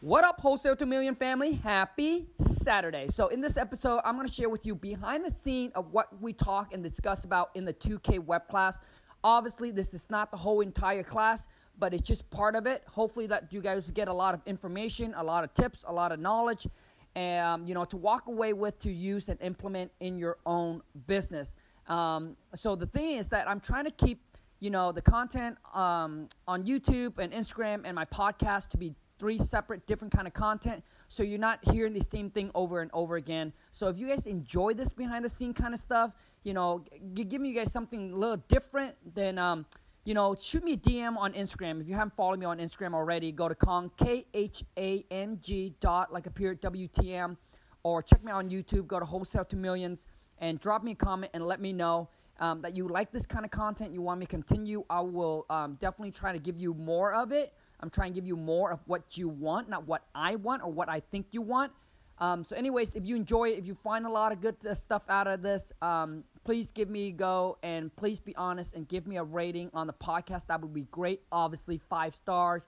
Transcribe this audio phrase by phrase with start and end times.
[0.00, 1.54] What up, Wholesale to Million family?
[1.54, 3.08] Happy Saturday.
[3.08, 6.22] So, in this episode, I'm going to share with you behind the scene of what
[6.22, 8.78] we talk and discuss about in the 2K web class.
[9.24, 11.48] Obviously, this is not the whole entire class,
[11.80, 12.84] but it's just part of it.
[12.86, 16.12] Hopefully, that you guys get a lot of information, a lot of tips, a lot
[16.12, 16.68] of knowledge,
[17.16, 21.56] and you know, to walk away with to use and implement in your own business.
[21.88, 24.22] Um, so, the thing is that I'm trying to keep
[24.60, 29.38] you know the content um, on YouTube and Instagram and my podcast to be three
[29.38, 33.16] separate different kind of content so you're not hearing the same thing over and over
[33.16, 33.52] again.
[33.72, 36.12] So if you guys enjoy this behind the scene kind of stuff
[36.44, 39.66] you know g- give me you guys something a little different then um,
[40.04, 41.80] you know shoot me a dm on instagram.
[41.80, 46.30] If you haven't followed me on instagram already go to Khang k-h-a-n-g dot like a
[46.30, 47.36] period w-t-m
[47.82, 50.06] or check me out on youtube go to wholesale to millions
[50.38, 52.08] and drop me a comment and let me know
[52.40, 55.44] um, that you like this kind of content you want me to continue i will
[55.50, 58.72] um, definitely try to give you more of it I'm trying to give you more
[58.72, 61.72] of what you want, not what I want or what I think you want.
[62.20, 64.74] Um, so, anyways, if you enjoy it, if you find a lot of good uh,
[64.74, 68.88] stuff out of this, um, please give me a go and please be honest and
[68.88, 70.46] give me a rating on the podcast.
[70.48, 71.20] That would be great.
[71.30, 72.66] Obviously, five stars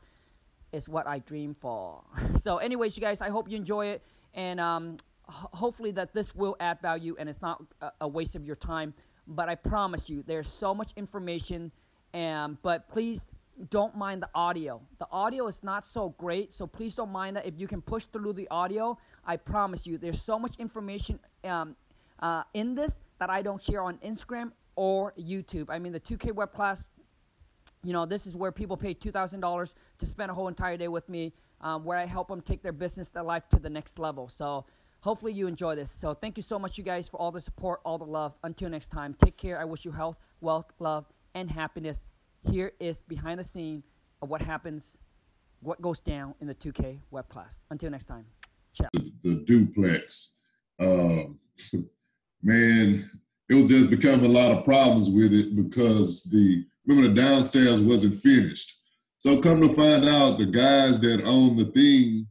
[0.72, 2.02] is what I dream for.
[2.38, 4.02] so, anyways, you guys, I hope you enjoy it
[4.34, 4.96] and um,
[5.28, 8.56] h- hopefully that this will add value and it's not a, a waste of your
[8.56, 8.94] time.
[9.26, 11.72] But I promise you, there's so much information.
[12.12, 13.24] And but please
[13.68, 14.80] don't mind the audio.
[14.98, 17.46] The audio is not so great, so please don't mind that.
[17.46, 21.76] If you can push through the audio, I promise you, there's so much information um,
[22.20, 25.66] uh, in this that I don't share on Instagram or YouTube.
[25.68, 26.86] I mean, the 2K web class,
[27.84, 31.08] you know, this is where people pay $2,000 to spend a whole entire day with
[31.08, 34.28] me, um, where I help them take their business, their life to the next level.
[34.28, 34.64] So,
[35.00, 35.90] hopefully, you enjoy this.
[35.90, 38.34] So, thank you so much, you guys, for all the support, all the love.
[38.42, 39.60] Until next time, take care.
[39.60, 42.04] I wish you health, wealth, love, and happiness
[42.48, 43.82] here is behind the scene
[44.22, 44.96] of what happens,
[45.60, 47.60] what goes down in the 2K web class.
[47.70, 48.26] Until next time,
[48.72, 48.88] ciao.
[48.92, 50.36] The, the duplex,
[50.78, 51.38] um,
[52.42, 53.10] man,
[53.48, 57.80] it was just becoming a lot of problems with it because the remember the downstairs
[57.80, 58.76] wasn't finished.
[59.18, 62.26] So come to find out, the guys that own the thing,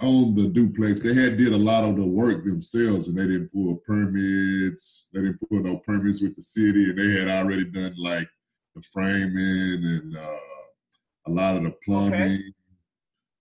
[0.00, 3.52] own the duplex, they had did a lot of the work themselves, and they didn't
[3.52, 5.10] pull permits.
[5.12, 8.28] They didn't pull no permits with the city, and they had already done like
[8.74, 10.38] the framing and uh,
[11.26, 12.14] a lot of the plumbing.
[12.14, 12.38] Okay.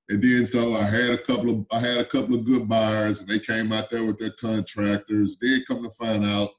[0.10, 3.22] And then so I had a couple of I had a couple of good buyers,
[3.22, 5.38] and they came out there with their contractors.
[5.42, 6.50] Then come to find out,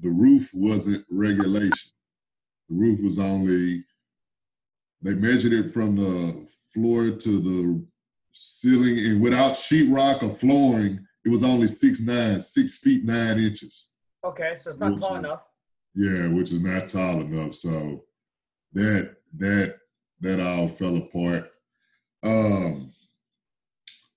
[0.00, 1.90] the roof wasn't regulation.
[2.68, 3.84] The roof was only
[5.02, 7.86] they measured it from the floor to the
[8.32, 13.94] ceiling, and without sheetrock or flooring, it was only six nine, six feet nine inches.
[14.22, 15.49] Okay, so it's not tall enough.
[15.94, 17.54] Yeah, which is not tall enough.
[17.54, 18.04] So
[18.72, 19.76] that that
[20.20, 21.50] that all fell apart.
[22.22, 22.92] Um,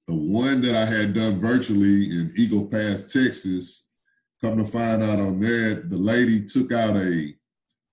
[0.07, 3.91] the one that I had done virtually in Eagle Pass, Texas,
[4.41, 7.33] come to find out on that, the lady took out a,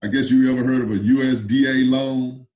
[0.02, 2.46] I guess you ever heard of a USDA loan?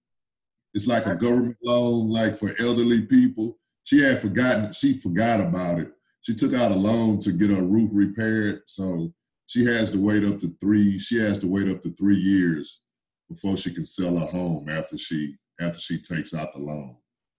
[0.72, 3.56] It's like a government loan, like for elderly people.
[3.84, 5.92] She had forgotten, she forgot about it.
[6.22, 8.62] She took out a loan to get her roof repaired.
[8.66, 9.12] So
[9.54, 10.98] she has to wait up to three.
[10.98, 12.80] She has to wait up to three years
[13.28, 16.96] before she can sell her home after she after she takes out the loan.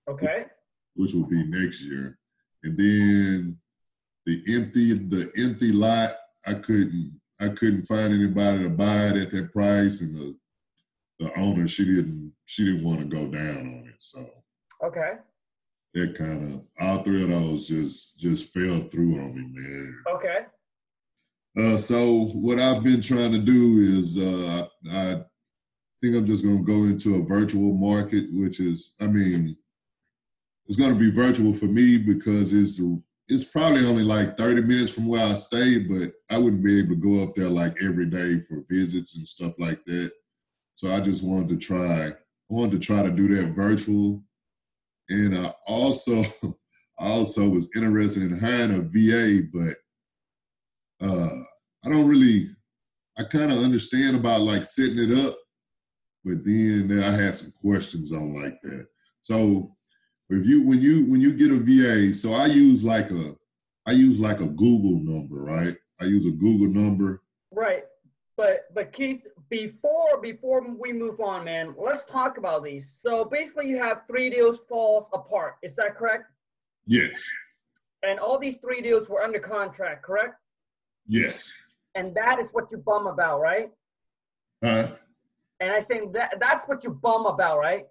[0.09, 0.45] Okay.
[0.93, 2.17] Which will be next year,
[2.63, 3.57] and then
[4.25, 6.11] the empty the empty lot.
[6.47, 10.37] I couldn't I couldn't find anybody to buy it at that price, and the
[11.19, 13.95] the owner she didn't she didn't want to go down on it.
[13.99, 14.25] So
[14.85, 15.15] okay.
[15.95, 20.03] That kind of all three of those just just fell through on me, man.
[20.15, 20.45] Okay.
[21.57, 25.23] Uh, so what I've been trying to do is uh, I
[26.01, 29.55] think I'm just going to go into a virtual market, which is, I mean,
[30.67, 32.81] it's going to be virtual for me because it's
[33.27, 36.89] it's probably only like 30 minutes from where I stay, but I wouldn't be able
[36.89, 40.11] to go up there like every day for visits and stuff like that.
[40.75, 42.09] So I just wanted to try.
[42.09, 42.13] I
[42.49, 44.23] wanted to try to do that virtual,
[45.09, 46.23] and I also
[46.99, 49.77] I also was interested in hiring a VA, but
[51.01, 51.29] uh,
[51.85, 52.49] I don't really,
[53.17, 55.37] I kind of understand about like setting it up,
[56.23, 58.87] but then I had some questions on like that.
[59.21, 59.75] So
[60.29, 63.35] if you when you when you get a VA, so I use like a
[63.85, 65.75] I use like a Google number, right?
[66.01, 67.21] I use a Google number.
[67.51, 67.83] Right.
[68.37, 72.97] But but Keith, before before we move on, man, let's talk about these.
[72.99, 75.55] So basically you have three deals falls apart.
[75.61, 76.25] Is that correct?
[76.85, 77.23] Yes.
[78.03, 80.35] And all these three deals were under contract, correct?
[81.07, 81.51] Yes.
[81.95, 83.71] And that is what you bum about, right?
[84.63, 84.89] Huh?
[85.59, 87.85] And I think that that's what you bum about, right?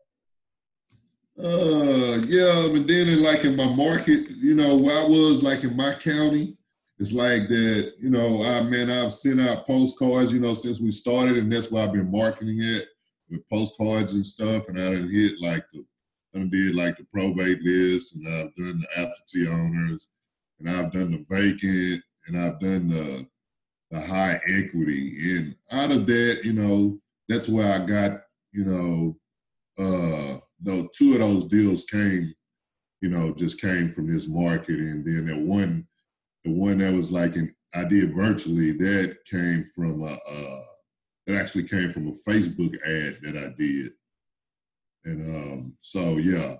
[1.36, 5.64] Uh, yeah, and then in, like in my market, you know, where I was like
[5.64, 6.56] in my county,
[6.98, 10.92] it's like that, you know, I man, I've sent out postcards, you know, since we
[10.92, 12.86] started, and that's why I've been marketing it
[13.28, 14.68] with postcards and stuff.
[14.68, 15.84] And I didn't hit like the,
[16.36, 20.06] I did like the probate list, and I've done the absentee owners,
[20.60, 23.26] and I've done the vacant, and I've done the
[23.90, 25.36] the high equity.
[25.36, 26.98] And out of that, you know,
[27.28, 28.22] that's where I got,
[28.52, 29.16] you know,
[29.78, 32.34] uh, no, two of those deals came,
[33.00, 35.86] you know, just came from this market, and then that one
[36.44, 40.62] the one that was like an I did virtually that came from a uh,
[41.26, 43.92] that actually came from a Facebook ad that I did,
[45.04, 46.56] and um, so yeah.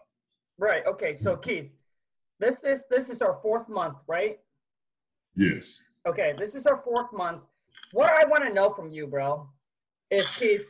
[0.58, 0.87] Right.
[0.87, 1.17] Okay.
[1.17, 1.70] So Keith,
[2.40, 4.38] this is this is our fourth month, right?
[5.36, 5.82] Yes.
[6.06, 6.34] Okay.
[6.38, 7.42] This is our fourth month.
[7.92, 9.48] What I want to know from you, bro,
[10.10, 10.62] is Keith.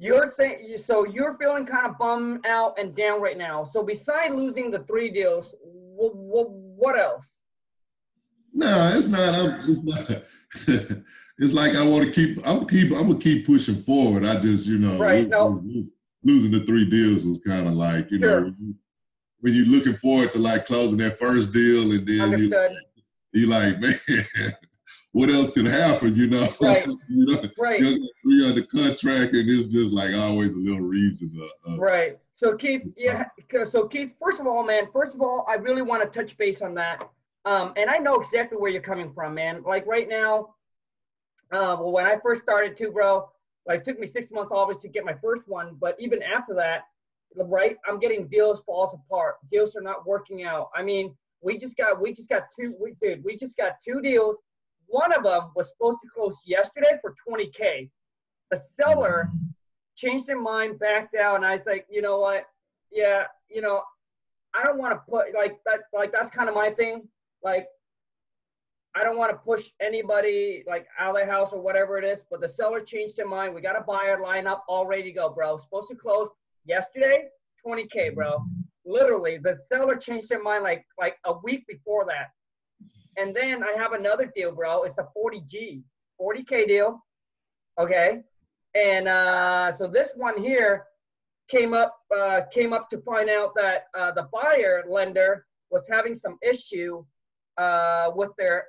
[0.00, 3.64] You're saying so you're feeling kind of bummed out and down right now.
[3.64, 7.38] So besides losing the three deals, what, what else?
[8.52, 9.34] No, it's not.
[9.34, 9.82] I'm, it's
[10.68, 11.04] not.
[11.38, 12.46] it's like I want to keep.
[12.46, 12.92] I'm keep.
[12.92, 14.24] I'm gonna keep pushing forward.
[14.24, 15.60] I just, you know, right, no.
[16.24, 18.46] losing, the three deals was kind of like, you sure.
[18.46, 18.54] know,
[19.40, 22.72] when you're looking forward to like closing that first deal, and then Understood.
[22.72, 22.78] you,
[23.32, 23.98] you like, man,
[25.12, 26.14] what else can happen?
[26.14, 26.86] You know, right.
[26.86, 27.82] you know, right.
[28.24, 31.32] You're under contract, and it's just like always a little reason.
[31.32, 32.18] To, uh, right.
[32.34, 33.24] So Keith, yeah.
[33.68, 36.62] So Keith, first of all, man, first of all, I really want to touch base
[36.62, 37.04] on that
[37.48, 39.62] um, and I know exactly where you're coming from, man.
[39.62, 40.54] Like right now,
[41.50, 43.30] uh, well, when I first started too, bro,
[43.66, 45.76] like it took me six months always to get my first one.
[45.80, 46.82] But even after that,
[47.36, 49.36] right, I'm getting deals falls apart.
[49.50, 50.68] Deals are not working out.
[50.76, 52.74] I mean, we just got we just got two.
[52.80, 53.22] We did.
[53.24, 54.36] We just got two deals.
[54.86, 57.90] One of them was supposed to close yesterday for 20k.
[58.50, 59.30] The seller
[59.94, 62.44] changed their mind, backed out, and I was like, you know what?
[62.90, 63.82] Yeah, you know,
[64.54, 65.80] I don't want to put like that.
[65.92, 67.08] Like that's kind of my thing
[67.42, 67.66] like
[68.94, 72.20] I don't want to push anybody like out of the house or whatever it is,
[72.30, 73.54] but the seller changed their mind.
[73.54, 75.56] We got a buyer line up, all ready to go, bro.
[75.56, 76.28] Supposed to close
[76.64, 77.28] yesterday,
[77.64, 78.44] 20k, bro.
[78.88, 82.28] Literally, the seller changed their mind like like a week before that.
[83.18, 84.84] And then I have another deal, bro.
[84.84, 85.82] It's a 40G,
[86.20, 87.04] 40k deal.
[87.78, 88.20] Okay.
[88.74, 90.84] And uh, so this one here
[91.48, 96.14] came up uh, came up to find out that uh, the buyer lender was having
[96.14, 97.04] some issue
[97.58, 98.66] uh, with their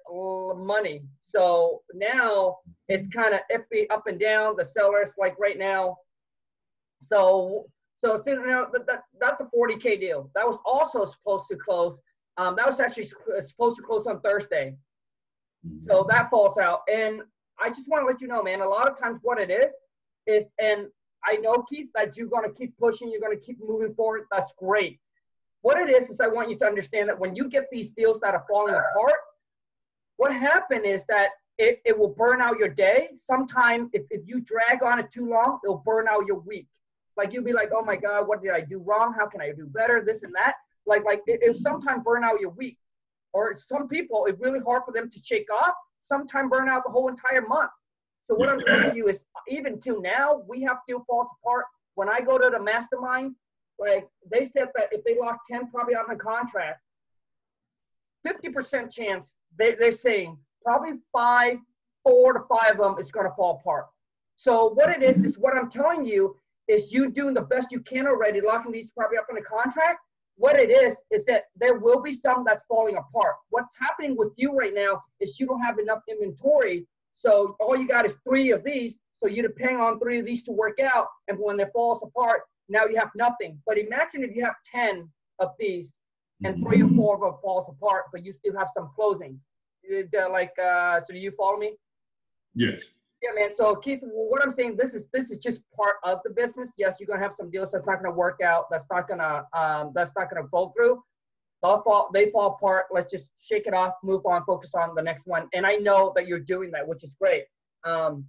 [0.57, 1.04] money.
[1.22, 2.57] So now
[2.88, 4.56] it's kind of iffy up and down.
[4.57, 5.98] The sellers, like right now.
[7.00, 7.68] So
[8.00, 10.31] so, so you know, that, that, that's a 40k deal.
[10.34, 11.98] That was also supposed to close.
[12.38, 14.75] Um, that was actually supposed to close on Thursday.
[15.78, 16.10] So mm-hmm.
[16.10, 16.81] that falls out.
[16.92, 17.22] And
[17.62, 18.62] I just want to let you know, man.
[18.62, 19.74] A lot of times, what it is
[20.25, 20.88] is, and
[21.25, 23.12] I know Keith that you're going to keep pushing.
[23.12, 24.22] You're going to keep moving forward.
[24.31, 25.00] That's great.
[25.62, 28.22] What it is, is I want you to understand that when you get these deals
[28.22, 29.19] that are falling apart,
[30.16, 33.10] what happened is that it, it will burn out your day.
[33.18, 36.68] Sometimes if, if you drag on it too long, it'll burn out your week.
[37.19, 39.13] Like you'll be like, oh my God, what did I do wrong?
[39.13, 40.01] How can I do better?
[40.06, 40.54] This and that.
[40.86, 42.77] Like, like it, it'll sometimes burn out your week.
[43.33, 46.92] Or some people, it's really hard for them to shake off, sometimes burn out the
[46.92, 47.71] whole entire month.
[48.27, 51.66] So what I'm telling you is even till now, we have still falls apart.
[51.95, 53.36] When I go to the mastermind,
[53.77, 56.80] like they said that if they lock 10 probably on the contract,
[58.25, 61.58] 50% chance they, they're saying probably five,
[62.01, 63.88] four to five of them is going to fall apart.
[64.38, 66.38] So what it is is what I'm telling you
[66.70, 70.00] is you doing the best you can already, locking these property up in a contract.
[70.36, 73.36] What it is is that there will be some that's falling apart.
[73.50, 76.88] What's happening with you right now is you don't have enough inventory.
[77.12, 79.00] So all you got is three of these.
[79.12, 81.08] So you depend on three of these to work out.
[81.28, 83.60] And when they falls apart, now you have nothing.
[83.66, 85.10] But imagine if you have 10
[85.40, 85.98] of these
[86.44, 89.40] and three or four of them falls apart, but you still have some closing.
[90.32, 91.74] Like, uh, so do you follow me?
[92.54, 92.84] Yes.
[93.22, 93.50] Yeah, man.
[93.56, 96.70] So Keith, what I'm saying, this is this is just part of the business.
[96.78, 98.66] Yes, you're gonna have some deals that's not gonna work out.
[98.72, 101.04] That's not gonna um, that's not gonna fall through.
[101.62, 102.86] They'll fall, they fall apart.
[102.92, 105.50] Let's just shake it off, move on, focus on the next one.
[105.54, 107.44] And I know that you're doing that, which is great.
[107.84, 108.26] Um,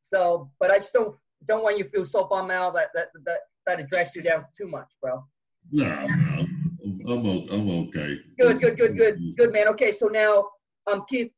[0.00, 1.14] so, but I just don't
[1.46, 4.22] don't want you to feel so bummed out that that that that it drags you
[4.22, 5.22] down too much, bro.
[5.70, 6.46] No, no,
[6.84, 8.18] I'm, I'm, I'm okay.
[8.40, 9.68] Good, good, good, good, good, man.
[9.68, 10.48] Okay, so now,
[10.90, 11.30] um, Keith,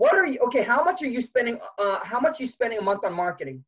[0.00, 0.38] what are you?
[0.46, 1.60] Okay, how much are you spending?
[1.78, 3.62] Uh, how much are you spending a month on marketing?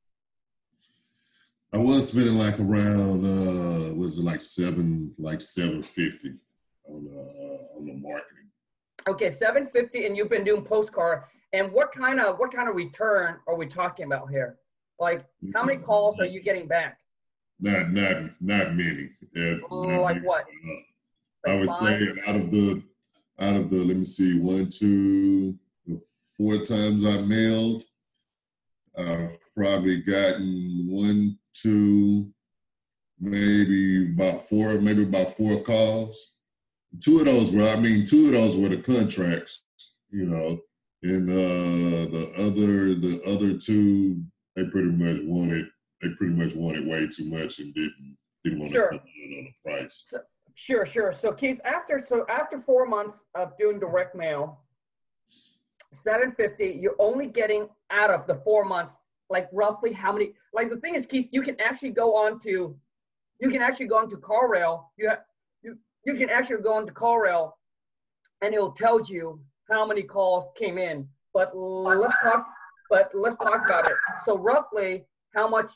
[1.74, 6.32] I was spending like around uh was it like seven like seven fifty
[6.88, 8.48] on uh on the marketing.
[9.08, 11.24] Okay, seven fifty, and you've been doing postcard.
[11.52, 14.56] And what kind of what kind of return are we talking about here?
[14.98, 16.98] Like, how many calls are you getting back?
[17.60, 19.10] Not not not many.
[19.34, 20.26] Yeah, oh, not like many.
[20.26, 20.46] what?
[21.46, 22.82] I would say out of the
[23.38, 25.58] out of the let me see one two
[26.36, 27.82] four times I mailed,
[28.96, 32.32] I've probably gotten one two
[33.20, 36.34] maybe about four maybe about four calls.
[37.02, 39.64] Two of those were I mean two of those were the contracts,
[40.10, 40.60] you know,
[41.02, 44.22] and uh, the other the other two
[44.56, 45.66] they pretty much wanted
[46.02, 48.90] they pretty much wanted way too much and didn't didn't want sure.
[48.90, 50.12] to come in on the price.
[50.54, 51.12] Sure, sure.
[51.12, 54.60] So Keith, after so after four months of doing direct mail,
[55.92, 58.96] seven fifty, you're only getting out of the four months
[59.32, 60.34] like roughly how many?
[60.52, 62.76] Like the thing is, Keith, you can actually go on to,
[63.40, 64.84] you can actually go onto CallRail.
[64.98, 65.20] You have,
[65.62, 67.52] you you can actually go onto CallRail,
[68.42, 71.08] and it'll tell you how many calls came in.
[71.32, 72.46] But let's talk.
[72.90, 73.96] But let's talk about it.
[74.24, 75.70] So roughly, how much?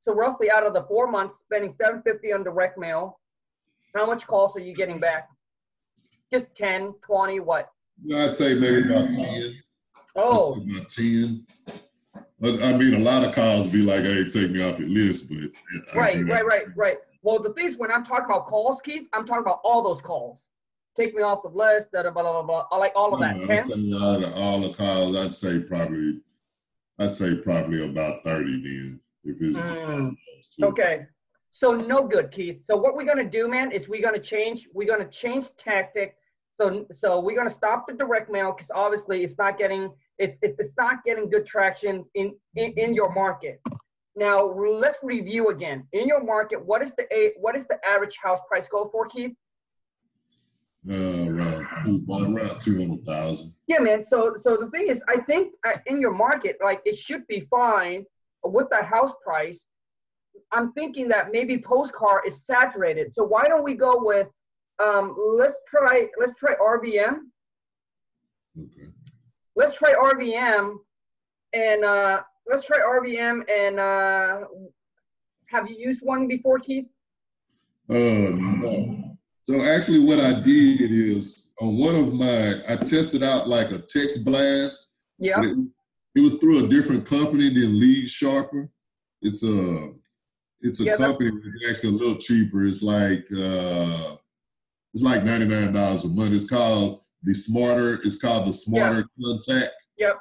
[0.00, 3.20] So roughly out of the four months, spending 750 on direct mail,
[3.94, 5.28] how much calls are you getting back?
[6.30, 7.68] Just 10, 20, what?
[8.14, 9.54] I'd say maybe about 10.
[10.16, 10.54] Oh.
[10.54, 11.46] About 10.
[12.42, 15.50] I mean, a lot of calls be like, hey, take me off your list, but.
[15.94, 16.98] Right, right, right, right.
[17.22, 20.00] Well, the thing is, when I'm talking about calls, Keith, I'm talking about all those
[20.00, 20.38] calls.
[20.94, 22.66] Take me off the list, blah, blah, blah, blah.
[22.70, 23.36] I like all of that.
[23.36, 26.20] No, I'd say all the, all the calls, I'd say probably,
[26.98, 29.00] I'd say probably about 30 then.
[29.24, 30.14] If it's mm.
[30.62, 31.06] okay.
[31.50, 32.62] So no good, Keith.
[32.66, 34.68] So what we're gonna do, man, is we're gonna change.
[34.72, 36.16] We're gonna change tactic.
[36.60, 40.58] So so we're gonna stop the direct mail because obviously it's not getting it's, it's
[40.58, 43.60] it's not getting good traction in, in in your market.
[44.16, 45.86] Now let's review again.
[45.92, 49.32] In your market, what is the what is the average house price go for, Keith?
[50.88, 51.66] Uh, around
[52.08, 53.52] around two hundred thousand.
[53.66, 54.04] Yeah, man.
[54.04, 57.40] So so the thing is, I think uh, in your market, like it should be
[57.40, 58.04] fine
[58.44, 59.66] with that house price
[60.52, 63.14] I'm thinking that maybe postcard is saturated.
[63.14, 64.28] So why don't we go with
[64.82, 67.18] um, let's try let's try RVM.
[68.58, 68.88] Okay.
[69.56, 70.76] Let's try RVM
[71.52, 74.40] and uh, let's try RVM and uh,
[75.46, 76.86] have you used one before, Keith?
[77.88, 79.16] Uh, no.
[79.44, 83.78] So actually, what I did is on one of my, I tested out like a
[83.78, 84.90] text blast.
[85.18, 85.40] Yeah.
[85.42, 85.56] It,
[86.16, 88.68] it, was through a different company than Lead Sherpa.
[89.22, 89.92] It's a
[90.60, 92.64] it's a yeah, company that's actually a little cheaper.
[92.64, 94.16] It's like uh,
[94.94, 96.32] it's like ninety nine dollars a month.
[96.32, 98.00] It's called the Smarter.
[98.04, 99.74] It's called the Smarter Contact.
[99.98, 100.20] Yep.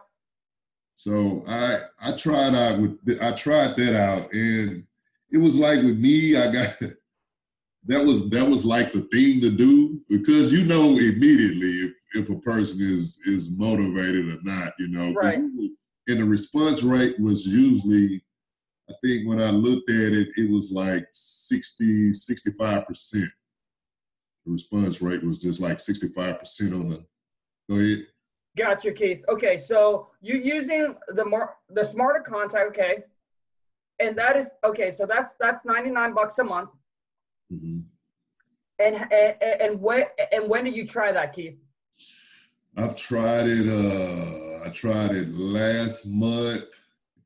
[0.96, 4.84] So I I tried out with I tried that out and
[5.32, 6.80] it was like with me I got
[7.86, 12.30] that was that was like the thing to do because you know immediately if, if
[12.30, 15.38] a person is is motivated or not you know right.
[15.38, 15.70] and
[16.08, 18.24] the response rate was usually
[18.90, 23.24] I think when I looked at it, it was like 60, 65%.
[24.46, 27.06] The response rate was just like 65% on the,
[27.70, 28.08] go ahead.
[28.56, 29.24] Gotcha, Keith.
[29.30, 32.98] Okay, so you're using the mar- the smarter contact, okay,
[34.00, 34.92] and that is okay.
[34.92, 36.70] So that's that's ninety nine bucks a month.
[37.52, 37.80] Mm-hmm.
[38.78, 41.58] And, and and when and when did you try that, Keith?
[42.78, 43.68] I've tried it.
[43.68, 46.66] Uh, I tried it last month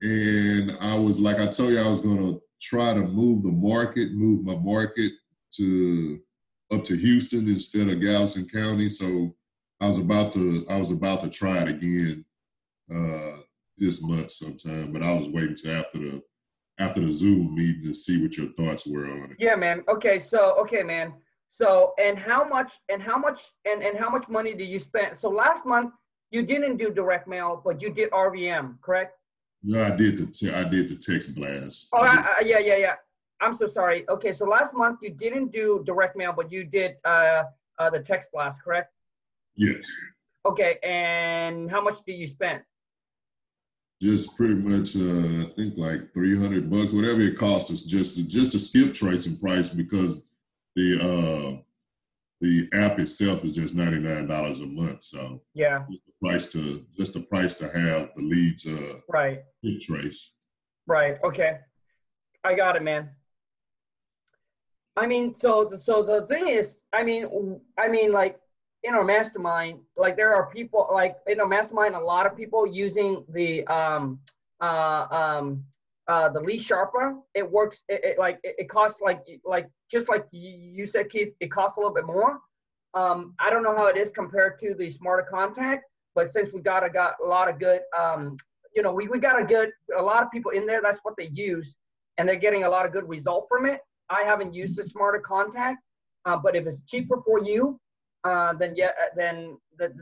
[0.01, 4.13] and I was like I told you I was gonna try to move the market,
[4.13, 5.13] move my market
[5.53, 6.19] to
[6.71, 8.89] up to Houston instead of Galveston County.
[8.89, 9.35] So
[9.79, 12.25] I was about to I was about to try it again
[12.93, 13.37] uh,
[13.77, 16.21] this month sometime, but I was waiting till after the
[16.79, 19.37] after the Zoom meeting to see what your thoughts were on it.
[19.39, 19.83] Yeah, man.
[19.87, 21.13] Okay, so okay, man.
[21.49, 25.17] So and how much and how much and and how much money did you spend?
[25.17, 25.93] So last month
[26.31, 29.13] you didn't do direct mail, but you did RVM, correct?
[29.63, 31.87] No, I did the te- I did the text blast.
[31.93, 32.95] Oh, I I, yeah, yeah, yeah.
[33.41, 34.05] I'm so sorry.
[34.09, 37.43] Okay, so last month you didn't do direct mail, but you did uh,
[37.79, 38.93] uh, the text blast, correct?
[39.55, 39.87] Yes.
[40.45, 42.61] Okay, and how much did you spend?
[44.01, 48.15] Just pretty much, uh, I think like three hundred bucks, whatever it cost us, just
[48.15, 50.27] to, just to skip tracing price because
[50.75, 51.61] the uh,
[52.39, 55.01] the app itself is just ninety nine dollars a month.
[55.03, 55.83] So yeah,
[56.23, 59.39] price to just the price to have the leads uh right
[59.81, 60.31] trace.
[60.85, 61.17] Right.
[61.23, 61.57] Okay.
[62.43, 63.09] I got it, man.
[64.97, 68.39] I mean, so so the thing is, I mean, I mean, like
[68.83, 72.67] in our mastermind, like there are people like in our mastermind, a lot of people
[72.67, 74.19] using the um
[74.61, 75.63] uh um
[76.09, 77.19] uh the Lead Sherpa.
[77.35, 77.83] It works.
[77.89, 81.33] It, it like it, it costs like like just like you said, Keith.
[81.41, 82.39] It costs a little bit more.
[82.95, 85.85] Um, I don't know how it is compared to the smarter contact,
[86.15, 88.37] but since we got a got a lot of good, um,
[88.75, 90.81] you know, we, we got a good a lot of people in there.
[90.83, 91.77] That's what they use.
[92.17, 93.81] and they're getting a lot of good result from it.
[94.09, 95.83] I haven't used the smarter contact,
[96.25, 97.79] uh, but if it's cheaper for you,
[98.23, 99.57] uh, then yeah, uh, then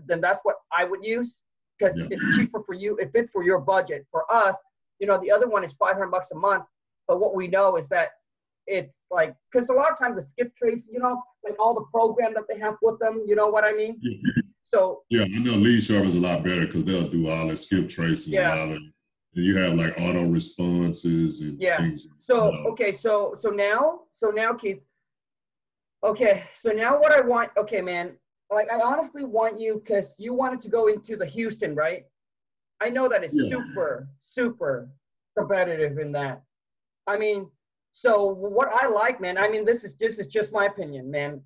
[0.07, 1.37] then that's what I would use
[1.77, 2.07] because yeah.
[2.09, 2.97] it's cheaper for you.
[2.97, 4.05] It fits for your budget.
[4.11, 4.55] For us,
[4.99, 6.65] you know, the other one is 500 bucks a month.
[7.07, 8.09] But what we know is that
[8.67, 11.85] it's like because a lot of times the skip trace, you know, like all the
[11.93, 13.99] program that they have with them, you know what I mean?
[14.63, 17.55] So yeah, I know Lead Sherpa is a lot better because they'll do all the
[17.55, 18.51] skip tracing yeah.
[18.51, 18.91] and all that.
[19.37, 21.77] You have like auto responses and yeah.
[21.77, 22.69] Things, so you know.
[22.71, 24.81] okay, so so now so now Keith.
[26.03, 28.11] Okay, so now what I want, okay, man,
[28.49, 32.05] like I honestly want you because you wanted to go into the Houston, right?
[32.81, 33.49] I know that it's yeah.
[33.49, 34.89] super, super
[35.37, 36.41] competitive in that.
[37.07, 37.49] I mean,
[37.93, 41.41] so what I like, man, I mean, this is this is just my opinion, man.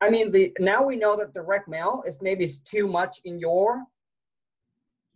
[0.00, 3.78] I mean, the now we know that direct mail is maybe too much in your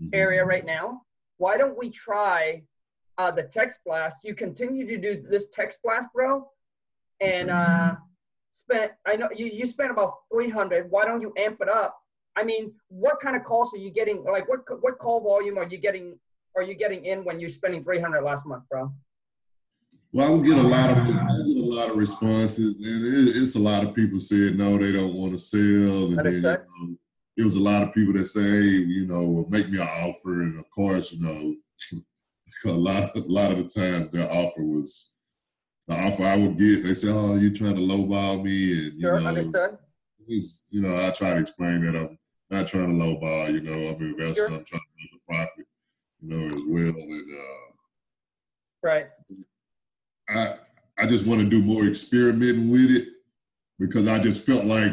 [0.01, 0.09] mm-hmm.
[0.13, 1.03] area right now.
[1.39, 2.63] Why don't we try
[3.19, 4.19] uh, the text blast?
[4.25, 6.49] You continue to do this text blast, bro,
[7.21, 7.95] and uh,
[8.53, 8.93] spent.
[9.07, 10.91] I know you you spent about three hundred.
[10.91, 11.97] Why don't you amp it up?
[12.37, 14.25] I mean, what kind of calls are you getting?
[14.25, 16.19] Like, what what call volume are you getting?
[16.57, 18.93] Are you getting in when you're spending three hundred last month, bro?
[20.13, 23.37] Well, I would get a lot of I get a lot of responses, and it,
[23.37, 26.97] it's a lot of people said no, they don't want to sell, and then
[27.37, 30.43] it was a lot of people that say, hey, you know, make me an offer,
[30.43, 31.55] and of course, you know,
[32.67, 35.17] a lot a lot of the time their offer was
[35.89, 36.85] the offer I would get.
[36.85, 39.79] They say, oh, you're trying to lowball me, and you sure, know, understood.
[40.71, 42.19] you know, I try to explain that I'm
[42.51, 43.53] not trying to lowball.
[43.53, 44.35] You know, I'm investing.
[44.35, 44.47] Sure.
[44.47, 45.67] I'm trying to make a profit.
[46.21, 47.73] You know, as well, and uh,
[48.83, 49.07] right
[50.29, 50.55] I
[50.97, 53.09] I just want to do more experimenting with it
[53.79, 54.93] because I just felt like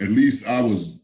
[0.00, 1.01] at least I was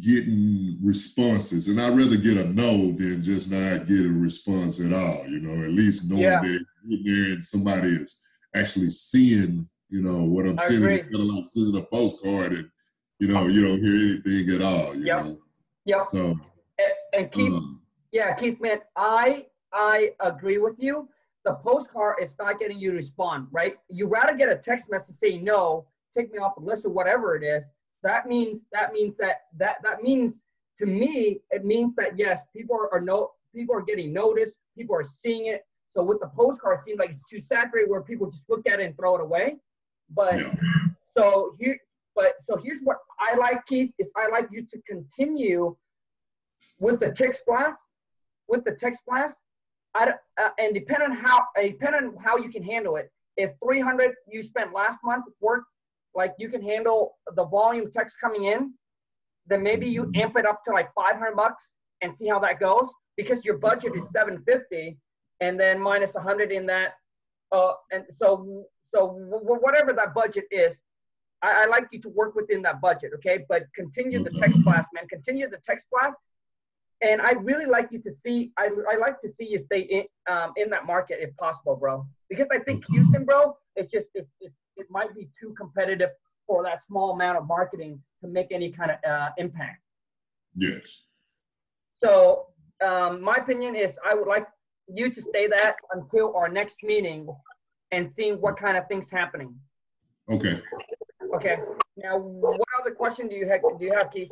[0.00, 4.92] getting responses, and I'd rather get a no than just not get a response at
[4.92, 5.26] all.
[5.26, 6.40] You know, at least knowing yeah.
[6.40, 6.64] that
[7.04, 8.20] there and somebody is
[8.54, 10.82] actually seeing, you know, what I'm I saying.
[10.82, 12.70] Instead of like sending a postcard and
[13.18, 14.94] you know you don't hear anything at all.
[14.94, 15.24] You yep.
[15.24, 15.38] know.
[15.84, 16.08] Yep.
[16.12, 16.38] So,
[16.78, 17.80] and, and Keith, um,
[18.12, 21.08] yeah, Keith, man, I I agree with you
[21.48, 23.76] the postcard is not getting you to respond, right?
[23.88, 27.36] You rather get a text message saying no, take me off the list or whatever
[27.36, 27.70] it is.
[28.02, 30.40] That means that means that that that means
[30.78, 34.96] to me it means that yes, people are, are no people are getting noticed, people
[34.96, 35.64] are seeing it.
[35.90, 38.78] So with the postcard, it seems like it's too saturated where people just look at
[38.80, 39.56] it and throw it away.
[40.14, 40.54] But yeah.
[41.06, 41.78] so here,
[42.14, 45.76] but so here's what I like, Keith, is I like you to continue
[46.78, 47.78] with the text blast,
[48.48, 49.36] with the text blast,
[49.94, 53.10] I, uh, and depending on how uh, depending how you can handle it.
[53.36, 55.64] If 300 you spent last month work,
[56.18, 58.74] like you can handle the volume text coming in,
[59.46, 62.88] then maybe you amp it up to like 500 bucks and see how that goes
[63.16, 64.98] because your budget is 750
[65.40, 66.94] and then minus 100 in that.
[67.52, 69.00] Uh, and so so
[69.66, 70.82] whatever that budget is,
[71.42, 73.44] I, I, like you to work within that budget, okay?
[73.48, 75.06] But continue the text blast, man.
[75.08, 76.16] Continue the text blast
[77.00, 78.50] and I really like you to see.
[78.58, 82.06] I, I like to see you stay in um, in that market if possible, bro.
[82.28, 86.10] Because I think Houston, bro, it's just it, it, it might be too competitive
[86.46, 89.82] for that small amount of marketing to make any kind of uh, impact.
[90.56, 91.04] Yes.
[91.98, 92.46] So
[92.84, 94.46] um, my opinion is I would like
[94.88, 97.28] you to stay that until our next meeting
[97.92, 99.54] and seeing what kind of things happening.
[100.30, 100.60] Okay.
[101.34, 101.58] Okay.
[101.96, 103.60] Now, what other question do you have?
[103.78, 104.30] Do you have, Keith?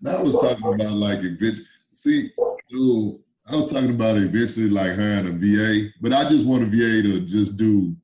[0.00, 1.66] Now I was talking about like eventually.
[1.94, 2.30] See,
[2.68, 6.66] so I was talking about eventually like hiring a VA, but I just want a
[6.66, 7.94] VA to just do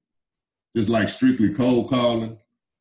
[0.77, 2.37] just like strictly cold calling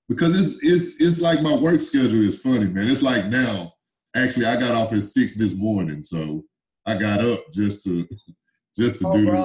[0.10, 2.88] because it's it's it's like my work schedule is funny, man.
[2.88, 3.72] It's like now.
[4.16, 6.44] Actually, I got off at six this morning, so
[6.86, 8.08] I got up just to
[8.78, 9.42] just to oh, do bro.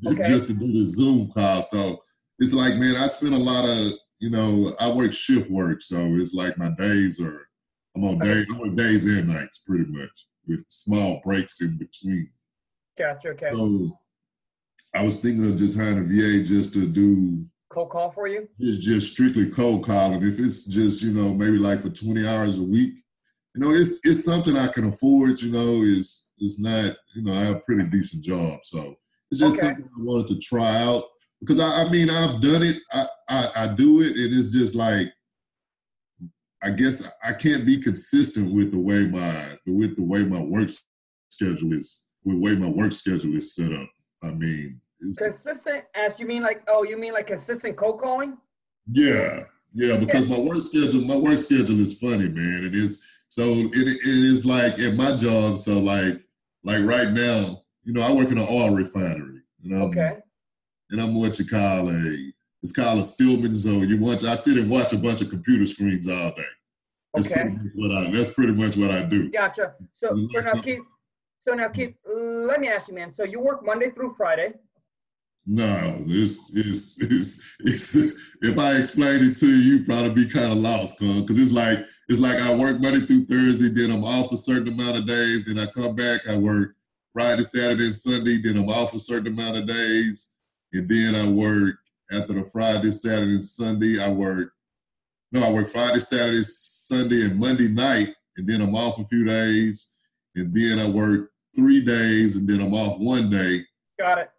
[0.00, 0.28] this okay.
[0.28, 1.62] just to do the Zoom call.
[1.62, 2.02] So
[2.38, 5.96] it's like, man, I spend a lot of you know, I work shift work, so
[6.16, 7.48] it's like my days are
[7.96, 12.30] I'm on days, I'm on days and nights pretty much with small breaks in between.
[12.98, 13.30] Gotcha.
[13.30, 13.50] Okay.
[13.50, 13.98] So
[14.94, 18.48] I was thinking of just hiring a VA just to do cold call for you.
[18.58, 20.22] It's just strictly cold calling.
[20.22, 22.94] If it's just you know maybe like for 20 hours a week,
[23.54, 25.40] you know it's it's something I can afford.
[25.40, 28.96] You know, is it's not you know I have a pretty decent job, so
[29.30, 29.68] it's just okay.
[29.68, 31.04] something I wanted to try out
[31.40, 32.78] because I, I mean I've done it.
[32.92, 35.08] I, I I do it, and it's just like
[36.62, 40.68] I guess I can't be consistent with the way my with the way my work
[41.30, 43.88] schedule is with the way my work schedule is set up.
[44.22, 44.80] I mean,
[45.16, 48.36] consistent as you mean like oh you mean like consistent cold calling?
[48.92, 49.40] Yeah,
[49.74, 49.96] yeah.
[49.96, 52.64] Because my work schedule my work schedule is funny, man.
[52.64, 55.58] It is so it, it is like at my job.
[55.58, 56.20] So like
[56.64, 59.40] like right now, you know, I work in an oil refinery.
[59.64, 60.18] And I'm, Okay.
[60.90, 62.32] And I'm what you call a
[62.62, 63.88] it's called a Stillman zone.
[63.88, 66.42] You watch I sit and watch a bunch of computer screens all day.
[67.14, 67.42] That's Okay.
[67.42, 69.30] pretty much what I that's pretty much what I do.
[69.30, 69.74] Gotcha.
[69.94, 70.82] So, so now Keith,
[71.40, 73.12] so now Keith, let me ask you, man.
[73.12, 74.54] So you work Monday through Friday.
[75.46, 77.96] No, it's it's it's, it's
[78.42, 81.80] if I explain it to you, you probably be kind of lost, because it's like
[82.08, 85.44] it's like I work Monday through Thursday, then I'm off a certain amount of days,
[85.44, 86.76] then I come back, I work
[87.12, 90.34] Friday, Saturday, and Sunday, then I'm off a certain amount of days,
[90.72, 91.76] and then I work
[92.12, 94.52] after the Friday, Saturday, and Sunday, I work
[95.32, 99.24] no, I work Friday, Saturday, Sunday, and Monday night, and then I'm off a few
[99.24, 99.94] days,
[100.34, 103.64] and then I work three days, and then I'm off one day.
[103.98, 104.30] Got it.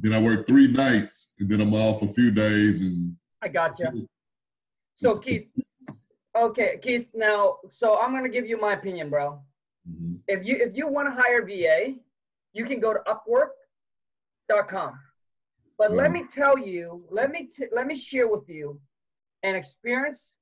[0.00, 3.92] Then I work three nights, and then I'm off a few days, and I gotcha.
[4.96, 5.48] So Keith,
[6.36, 7.08] okay, Keith.
[7.14, 9.42] Now, so I'm gonna give you my opinion, bro.
[9.88, 10.20] Mhm.
[10.28, 11.98] If you if you want to hire VA,
[12.52, 14.98] you can go to Upwork.com.
[15.78, 16.14] But let Mhm.
[16.14, 18.80] me tell you, let me t- let me share with you
[19.42, 20.32] an experience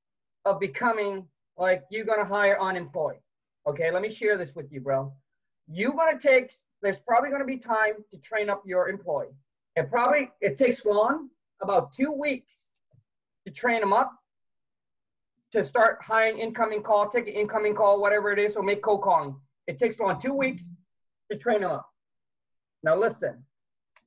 [0.44, 3.20] of becoming like you're gonna hire unemployed.
[3.66, 5.14] Okay, let me share this with you, bro.
[5.66, 6.52] You're gonna take.
[6.82, 9.34] There's probably gonna be time to train up your employee.
[9.76, 11.28] It probably it takes long,
[11.60, 12.62] about two weeks,
[13.44, 14.12] to train them up
[15.52, 19.02] to start hiring incoming call, take an incoming call, whatever it is, or make cold
[19.02, 19.36] calling.
[19.66, 20.64] It takes long two weeks
[21.30, 21.88] to train them up.
[22.82, 23.42] Now listen,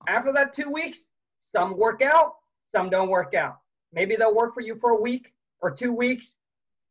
[0.08, 1.00] after that two weeks,
[1.44, 2.34] some work out,
[2.72, 3.58] some don't work out.
[3.94, 6.28] Maybe they'll work for you for a week or two weeks,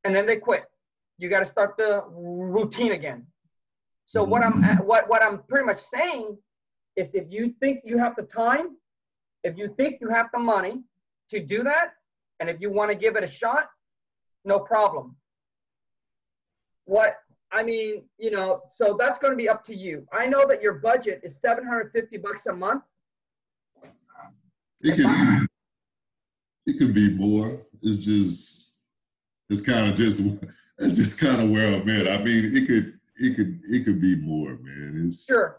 [0.04, 0.64] and then they quit.
[1.18, 3.26] You got to start the routine again.
[4.06, 4.64] So what mm-hmm.
[4.64, 6.36] I'm what what I'm pretty much saying
[6.96, 8.76] is, if you think you have the time,
[9.44, 10.82] if you think you have the money
[11.30, 11.92] to do that,
[12.40, 13.68] and if you want to give it a shot,
[14.44, 15.16] no problem.
[16.84, 17.16] What
[17.50, 20.06] I mean, you know, so that's going to be up to you.
[20.12, 22.82] I know that your budget is 750 bucks a month.
[24.82, 25.48] It could
[26.66, 27.62] it could be more.
[27.82, 28.74] It's just
[29.48, 30.20] it's kind of just
[30.78, 32.08] it's just kind of where I'm at.
[32.08, 35.04] I mean, it could it could it could be more, man.
[35.06, 35.58] It's Sure.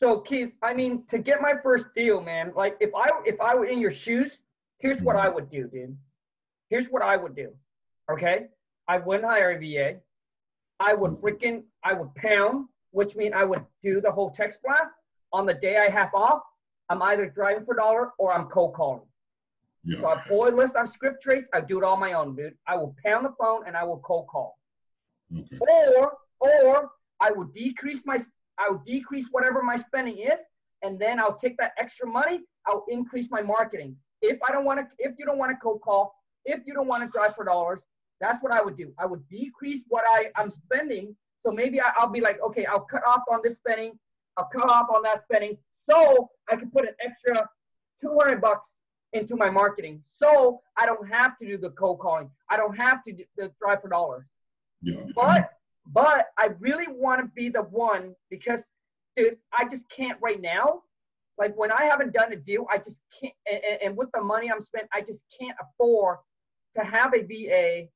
[0.00, 3.54] So Keith, I mean, to get my first deal, man, like if I if I
[3.54, 4.38] were in your shoes,
[4.78, 5.26] here's what mm-hmm.
[5.26, 5.94] I would do, dude.
[6.70, 7.52] Here's what I would do.
[8.10, 8.46] Okay?
[8.88, 10.00] I wouldn't hire a VA.
[10.80, 11.26] I would mm-hmm.
[11.26, 14.90] freaking I would pound, which means I would do the whole text blast.
[15.34, 16.40] On the day I have off,
[16.88, 19.06] I'm either driving for dollar or I'm cold calling.
[19.84, 20.00] Yeah.
[20.00, 22.54] So I pull a list, I'm skip trace, I do it all my own, dude.
[22.66, 24.56] I will pound the phone and I will cold call.
[25.30, 28.16] okay, Or or I will decrease my
[28.60, 30.38] I will decrease whatever my spending is,
[30.82, 33.96] and then I'll take that extra money, I'll increase my marketing.
[34.22, 36.86] If I don't want to, if you don't want to cold call, if you don't
[36.86, 37.80] want to drive for dollars,
[38.20, 38.92] that's what I would do.
[38.98, 41.16] I would decrease what I, I'm spending.
[41.42, 43.98] So maybe I, I'll be like, okay, I'll cut off on this spending,
[44.36, 47.48] I'll cut off on that spending, so I can put an extra
[48.02, 48.72] 200 bucks
[49.12, 50.02] into my marketing.
[50.10, 52.30] So I don't have to do the cold calling.
[52.48, 54.26] I don't have to do the drive for dollars.
[54.82, 55.50] yeah, But
[55.86, 58.70] but I really want to be the one because
[59.16, 60.82] dude, I just can't right now.
[61.38, 63.34] Like when I haven't done a deal, I just can't.
[63.50, 66.18] And, and- with the money I'm spent, I just can't afford
[66.76, 67.88] to have a VA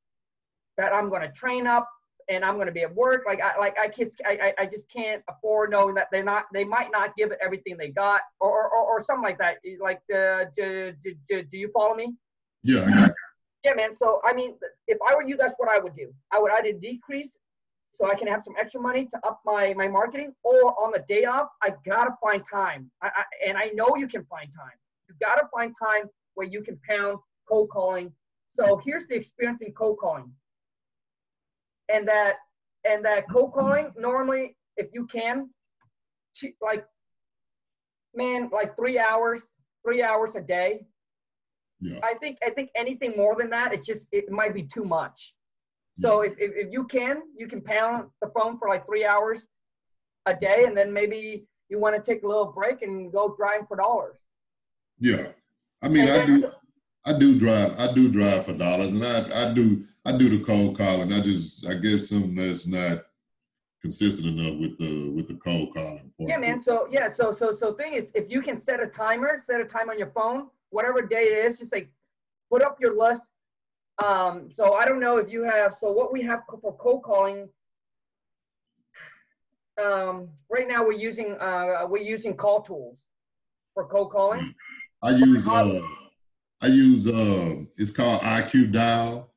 [0.77, 1.89] that I'm going to train up
[2.29, 3.25] and I'm going to be at work.
[3.27, 6.65] Like I like I kids, I, I just can't afford knowing that they're not they
[6.65, 9.57] might not give it everything they got or or, or, something like that.
[9.81, 12.15] Like uh, do, do, do, do you follow me?
[12.63, 12.85] yeah.
[12.87, 13.13] I got
[13.65, 13.97] Yeah, man.
[13.97, 14.55] So I mean,
[14.89, 16.13] if I were you, that's what I would do.
[16.33, 17.37] I would either decrease
[17.95, 21.05] so I can have some extra money to up my my marketing, or on the
[21.09, 22.91] day off, I gotta find time.
[23.03, 24.77] I, I and I know you can find time.
[25.09, 28.13] You gotta find time where you can pound cold calling.
[28.51, 30.33] So here's the experience in cold calling.
[31.93, 32.37] And that
[32.85, 35.51] and that cold calling normally, if you can,
[36.61, 36.85] like
[38.15, 39.41] man, like three hours,
[39.85, 40.87] three hours a day.
[41.81, 44.85] yeah, I think I think anything more than that, it's just it might be too
[44.85, 45.35] much.
[45.97, 49.47] So if, if, if you can, you can pound the phone for like three hours
[50.27, 53.69] a day, and then maybe you want to take a little break and go drive
[53.69, 54.19] for dollars.
[54.99, 55.29] yeah.
[55.83, 56.51] I mean, I do.
[57.07, 57.79] I do drive.
[57.79, 59.85] I do drive for dollars, and I, I do.
[60.07, 61.13] I do the cold calling.
[61.13, 63.05] I just, I guess, something that's not
[63.83, 66.11] consistent enough with the with the cold calling.
[66.17, 66.31] part.
[66.31, 66.63] Yeah, man.
[66.63, 69.67] So yeah, so so so thing is, if you can set a timer, set a
[69.67, 71.91] time on your phone, whatever day it is, just like
[72.51, 73.23] put up your list.
[74.03, 75.75] Um, so I don't know if you have.
[75.81, 77.49] So what we have for cold calling.
[79.83, 82.97] Um, right now we're using uh, we're using call tools
[83.75, 84.55] for cold calling.
[85.03, 85.47] I use.
[85.49, 85.81] Uh,
[86.61, 87.07] I use.
[87.07, 89.33] Uh, it's called IQ Dial.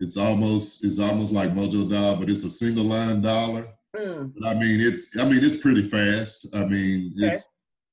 [0.00, 0.84] It's almost.
[0.84, 3.68] It's almost like Mojo Dial, but it's a single line dialer.
[3.96, 5.16] Mm, But I mean, it's.
[5.18, 6.46] I mean, it's pretty fast.
[6.54, 7.32] I mean, Okay.
[7.32, 7.48] it's.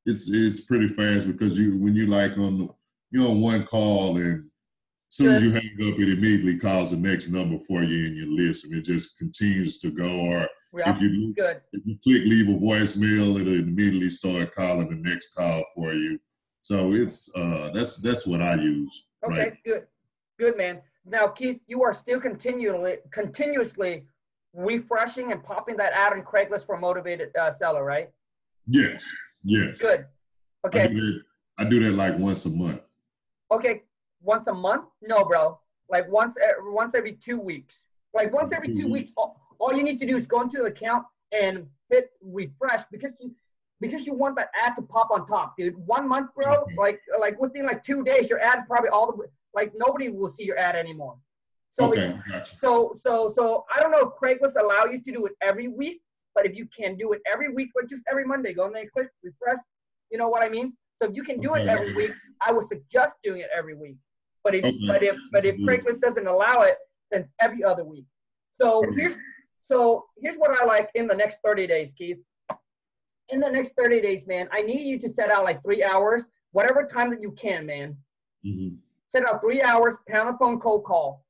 [0.06, 2.70] it's it's pretty fast because you when you like on
[3.12, 4.50] you on one call and
[5.10, 8.16] as soon as you hang up, it immediately calls the next number for you in
[8.16, 10.10] your list, and it just continues to go.
[10.10, 10.48] Or
[10.88, 11.62] if you good.
[11.72, 16.20] if you click leave a voicemail, it'll immediately start calling the next call for you.
[16.62, 19.06] So it's uh that's that's what I use.
[19.24, 19.54] Okay, Right.
[19.64, 19.84] good,
[20.40, 20.82] good man.
[21.06, 24.06] Now, Keith, you are still continually, continuously
[24.54, 28.10] refreshing and popping that ad on Craigslist for motivated uh, seller, right?
[28.68, 29.08] Yes,
[29.44, 29.80] yes.
[29.80, 30.06] Good.
[30.64, 31.22] I Okay, do that.
[31.60, 32.82] I do that like once a month.
[33.52, 33.84] okay.
[34.26, 34.86] Once a month?
[35.02, 35.60] No, bro.
[35.90, 37.86] Like once, once every two weeks.
[38.14, 39.12] Like once every Two weeks.
[39.16, 43.14] All, all you need to do is go into the account and hit refresh because
[43.20, 43.34] you,
[43.80, 45.76] because you want that ad to pop on top, dude.
[45.86, 46.66] One month, bro.
[46.78, 50.44] Like, like within like two days, your ad probably all the like nobody will see
[50.44, 51.18] your ad anymore.
[51.70, 52.58] So okay, I got you.
[52.58, 56.02] So so so I don't know if Craigslist allow you to do it every week,
[56.34, 58.90] but if you can do it every week, like just every Monday, go in there,
[58.94, 59.62] click, refresh.
[60.12, 60.74] You know what I mean?
[60.98, 62.12] So if you can do it every week,
[62.42, 63.98] I would suggest doing it every week.
[64.46, 64.88] But if Okay.
[64.88, 65.66] but if but if Mhm.
[65.66, 66.78] Craigslist doesn't allow it,
[67.12, 68.06] then every other week.
[68.52, 68.96] So Okay.
[68.96, 69.18] here's
[69.60, 72.24] so here's what I like in the next 30 days, Keith.
[73.30, 76.30] In the next 30 days, man, I need you to set out like three hours,
[76.52, 77.98] whatever time that you can, man
[78.44, 78.76] hmm
[79.08, 81.24] set out three hours, pound the phone cold call.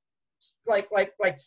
[0.65, 1.39] Like, like, like,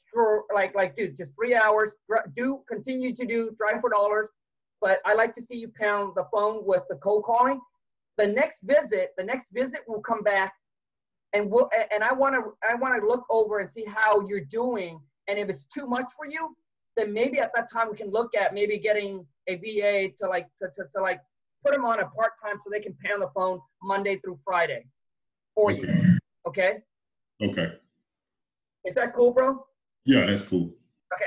[0.54, 1.92] like, like, dude, just three hours.
[2.36, 4.28] Do continue to do driving for dollars,
[4.80, 7.60] but I like to see you pound the phone with the cold calling.
[8.18, 10.54] The next visit, the next visit will come back,
[11.32, 14.44] and we'll, and I want to, I want to look over and see how you're
[14.44, 15.00] doing.
[15.28, 16.56] And if it's too much for you,
[16.96, 20.46] then maybe at that time we can look at maybe getting a VA to like,
[20.60, 21.20] to, to, to like
[21.64, 24.86] put them on a part time so they can pound the phone Monday through Friday
[25.54, 25.82] for you.
[25.82, 26.18] Okay.
[26.46, 26.78] Okay.
[27.42, 27.72] Okay.
[28.84, 29.66] Is that cool, bro?
[30.04, 30.72] Yeah, that's cool.
[31.12, 31.24] Okay.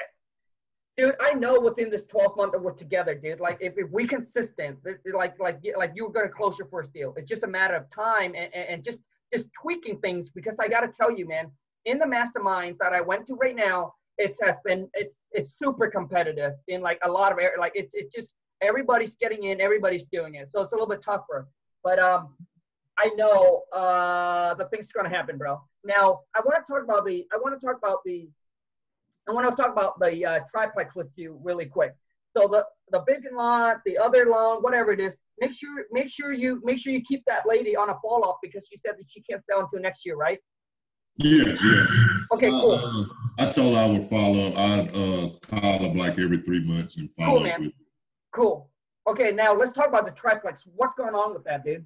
[0.98, 3.40] Dude, I know within this 12 month that we're together, dude.
[3.40, 4.80] Like if, if we consistent,
[5.14, 7.14] like like like you're gonna close your first deal.
[7.18, 9.00] It's just a matter of time and, and just
[9.34, 11.52] just tweaking things because I gotta tell you, man,
[11.86, 15.88] in the masterminds that I went to right now, it has been it's it's super
[15.90, 17.40] competitive in like a lot of.
[17.60, 20.50] Like it's it's just everybody's getting in, everybody's doing it.
[20.52, 21.48] So it's a little bit tougher.
[21.84, 22.36] But um
[23.00, 25.62] I know uh the thing's gonna happen, bro.
[25.84, 28.30] Now I want to talk about the I want to talk about the
[29.28, 31.94] I want to talk about the uh, triplex with you really quick.
[32.36, 36.32] So the the big lot, the other loan, whatever it is, make sure make sure
[36.32, 39.06] you make sure you keep that lady on a fall off because she said that
[39.10, 40.40] she can't sell until next year, right?
[41.18, 41.92] Yes, yes.
[42.32, 42.72] Okay, Uh, cool.
[42.72, 43.04] uh,
[43.40, 44.58] I told her I would follow up.
[44.58, 47.62] I'd uh, call up like every three months and follow Cool, up man.
[47.62, 47.74] with.
[48.34, 48.70] Cool.
[49.10, 50.64] Okay, now let's talk about the triplex.
[50.76, 51.86] What's going on with that, dude?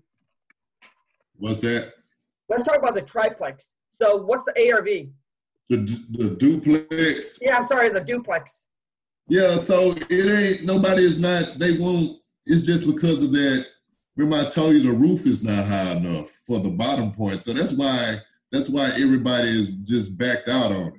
[1.37, 1.93] What's that?
[2.49, 3.71] Let's talk about the triplex.
[3.89, 5.07] So what's the ARV?
[5.69, 5.77] The
[6.11, 7.39] the duplex.
[7.41, 8.65] Yeah, I'm sorry, the duplex.
[9.27, 13.67] Yeah, so it ain't nobody is not they won't it's just because of that.
[14.15, 17.43] Remember I told you the roof is not high enough for the bottom point.
[17.43, 18.17] So that's why
[18.51, 20.93] that's why everybody is just backed out on it.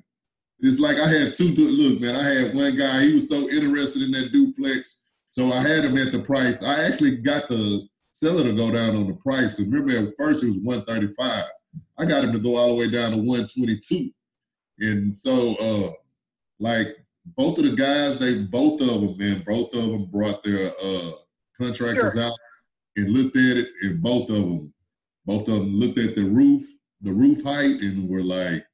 [0.61, 4.03] It's like I had two look, man, I had one guy, he was so interested
[4.03, 5.03] in that duplex.
[5.31, 6.63] So I had him at the price.
[6.63, 9.53] I actually got the seller to go down on the price.
[9.53, 11.45] Because remember at first it was 135.
[11.99, 14.11] I got him to go all the way down to 122.
[14.79, 15.93] And so uh
[16.59, 16.89] like
[17.37, 21.11] both of the guys, they both of them, man, both of them brought their uh
[21.61, 22.23] contractors Sure.
[22.23, 22.39] out
[22.97, 24.73] and looked at it, and both of them,
[25.25, 26.63] both of them looked at the roof,
[27.03, 28.67] the roof height, and were like,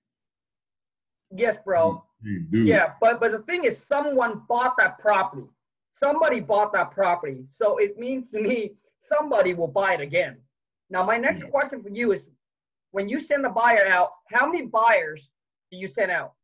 [1.34, 2.04] Yes, bro.
[2.22, 5.46] "Hey, dude, Yeah, but but the thing is, someone bought that property.
[5.90, 10.40] Somebody bought that property, so it means to me somebody will buy it again.
[10.90, 11.48] Now, my next Yeah.
[11.48, 12.22] question for you is,
[12.90, 15.30] when you send the buyer out, how many buyers
[15.70, 16.34] do you send out?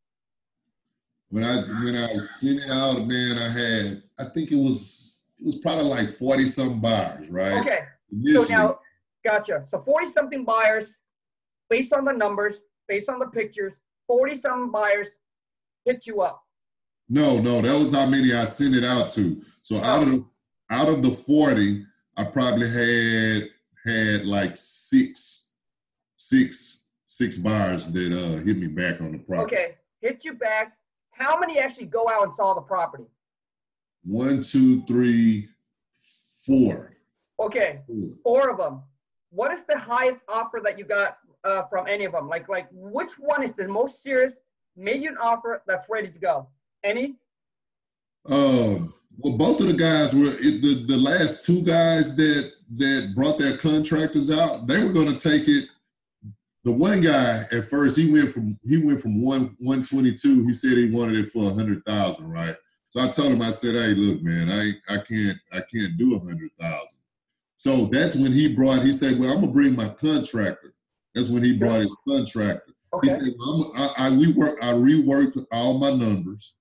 [1.31, 5.47] when I when I sent it out, man, I had, I think it was it
[5.47, 7.61] was probably like forty some buyers, right?
[7.61, 7.81] Okay,
[8.33, 8.79] so now,
[9.25, 9.65] gotcha.
[9.69, 11.01] So forty something buyers,
[11.71, 13.75] based on the numbers, based on the pictures,
[14.07, 15.09] forty something buyers
[15.85, 16.43] hit you up.
[17.09, 19.43] No, no, that was how many I sent it out to.
[19.63, 20.25] So out of the
[20.71, 21.85] out of the forty,
[22.17, 23.49] I probably had
[23.85, 25.53] had like six,
[26.17, 29.57] six, six buyers that uh hit me back on the property.
[29.57, 30.77] Okay, hit you back.
[31.13, 33.05] How many actually go out and saw the property?
[34.05, 35.49] One, two, three,
[36.47, 36.97] four.
[37.41, 37.81] Okay,
[38.23, 38.83] four of them.
[39.31, 42.29] What is the highest offer that you got uh, from any of them?
[42.29, 44.33] Like, like which one is the most serious,
[44.77, 46.49] made you an offer that's ready to go?
[46.83, 47.17] Any?
[48.31, 53.13] Um, well, both of the guys were it, the the last two guys that that
[53.15, 54.67] brought their contractors out.
[54.67, 55.69] They were going to take it.
[56.65, 60.45] The one guy at first he went from he went from one one twenty two.
[60.45, 62.55] He said he wanted it for a hundred thousand, right?
[62.91, 66.17] So I told him I said, hey, look, man, I I can't I can't do
[66.17, 66.99] a hundred thousand.
[67.57, 68.83] So that's when he brought.
[68.83, 70.75] He said, "Well, I'm gonna bring my contractor."
[71.15, 72.75] That's when he brought his contractor.
[72.95, 73.09] Okay.
[73.09, 76.57] He said, well, I, I rework, I reworked all my numbers.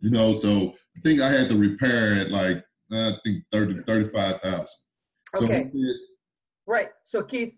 [0.00, 4.66] You know, so I think I had to repair it like I think 30, 35,000.
[5.34, 5.70] So Okay.
[5.72, 5.94] said,
[6.66, 6.90] Right.
[7.04, 7.54] So Keith,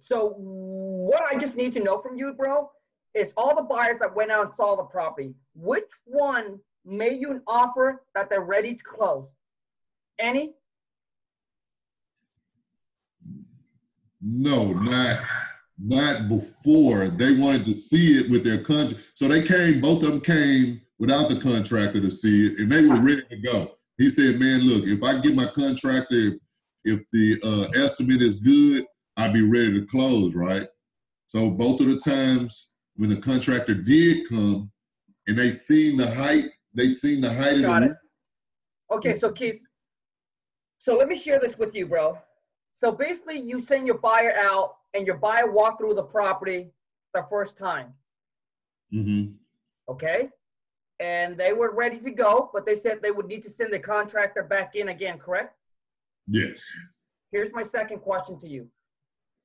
[0.00, 2.70] so what I just need to know from you, bro,
[3.14, 7.32] is all the buyers that went out and saw the property, which one made you
[7.32, 9.28] an offer that they're ready to close?
[10.18, 10.54] Any?
[14.26, 15.20] no, not
[15.78, 17.08] not before.
[17.08, 19.12] They wanted to see it with their contract.
[19.14, 22.80] So they came, both of them came without the contractor to see it, and they
[22.82, 23.72] were ready to go.
[23.98, 26.40] He said, "Man, look, if I get my contractor, if
[26.84, 28.84] if the uh, estimate is good,
[29.16, 30.68] I'd be ready to close." Right.
[31.26, 34.70] So both of the times when the contractor did come,
[35.26, 36.46] and they seen the height,
[36.76, 37.96] they seen the height of Got the it.
[38.92, 39.60] Okay, so Keith,
[40.78, 42.18] so let me share this with you, bro.
[42.74, 46.70] So basically, you send your buyer out, and your buyer walked through the property
[47.14, 47.92] the first time,
[48.92, 49.24] hmm
[49.88, 50.28] okay?
[50.98, 53.78] And they were ready to go, but they said they would need to send the
[53.78, 55.54] contractor back in again, correct?
[56.26, 56.64] Yes.
[57.30, 58.68] Here's my second question to you.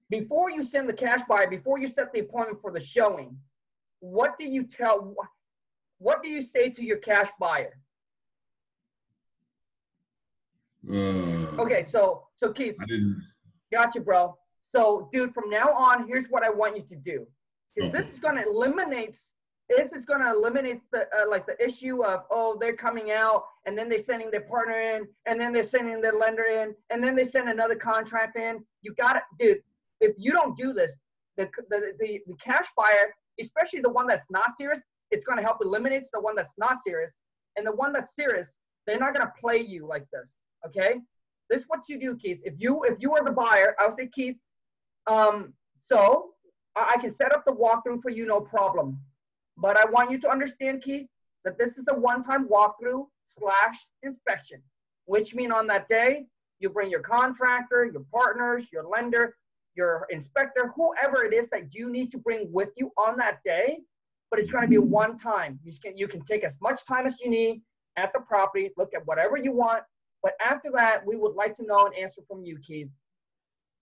[0.09, 3.37] Before you send the cash buyer, before you set the appointment for the showing,
[3.99, 5.13] what do you tell,
[6.01, 7.77] what do you say to your cash buyer?
[10.89, 13.21] Uh, Okay, so, so Keith, I didn't.
[13.71, 14.35] Gotcha, bro.
[14.71, 17.27] So, dude, from now on, here's what I want you to do.
[17.79, 17.89] Okay.
[17.89, 19.17] this is going to eliminate.
[19.69, 23.45] This is going to eliminate the uh, like the issue of oh they're coming out
[23.65, 27.01] and then they're sending their partner in and then they're sending their lender in and
[27.01, 28.61] then they send another contract in.
[28.81, 29.59] You got it, dude.
[30.01, 30.97] If you don't do this,
[31.37, 34.79] the the the, the cash buyer, especially the one that's not serious,
[35.11, 37.11] it's going to help eliminate the one that's not serious.
[37.57, 40.33] And the one that's serious, they're not going to play you like this.
[40.65, 41.01] Okay
[41.51, 42.39] this is what you do, Keith.
[42.43, 44.37] If you if you are the buyer, I would say, Keith,
[45.05, 46.31] um, so
[46.75, 48.97] I I can set up the walkthrough for you, no problem.
[49.57, 51.07] But I want you to understand, Keith,
[51.43, 54.61] that this is a one-time walkthrough slash inspection,
[55.05, 56.25] which mean on that day
[56.59, 59.35] you bring your contractor, your partners, your lender,
[59.75, 63.79] your inspector, whoever it is that you need to bring with you on that day.
[64.31, 65.59] But it's going to be one time.
[65.63, 67.61] You can you can take as much time as you need
[67.97, 69.83] at the property, look at whatever you want.
[70.23, 72.89] But after that, we would like to know an answer from you, Keith.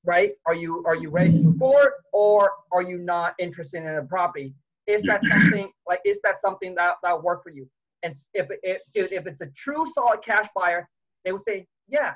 [0.04, 0.32] Right?
[0.46, 4.04] Are you are you ready to move forward, or are you not interested in a
[4.04, 4.54] property?
[4.88, 7.70] Is that something like is that something that that work for you?
[8.02, 10.90] And if it, dude, if it's a true solid cash buyer,
[11.26, 12.14] they will say, yeah,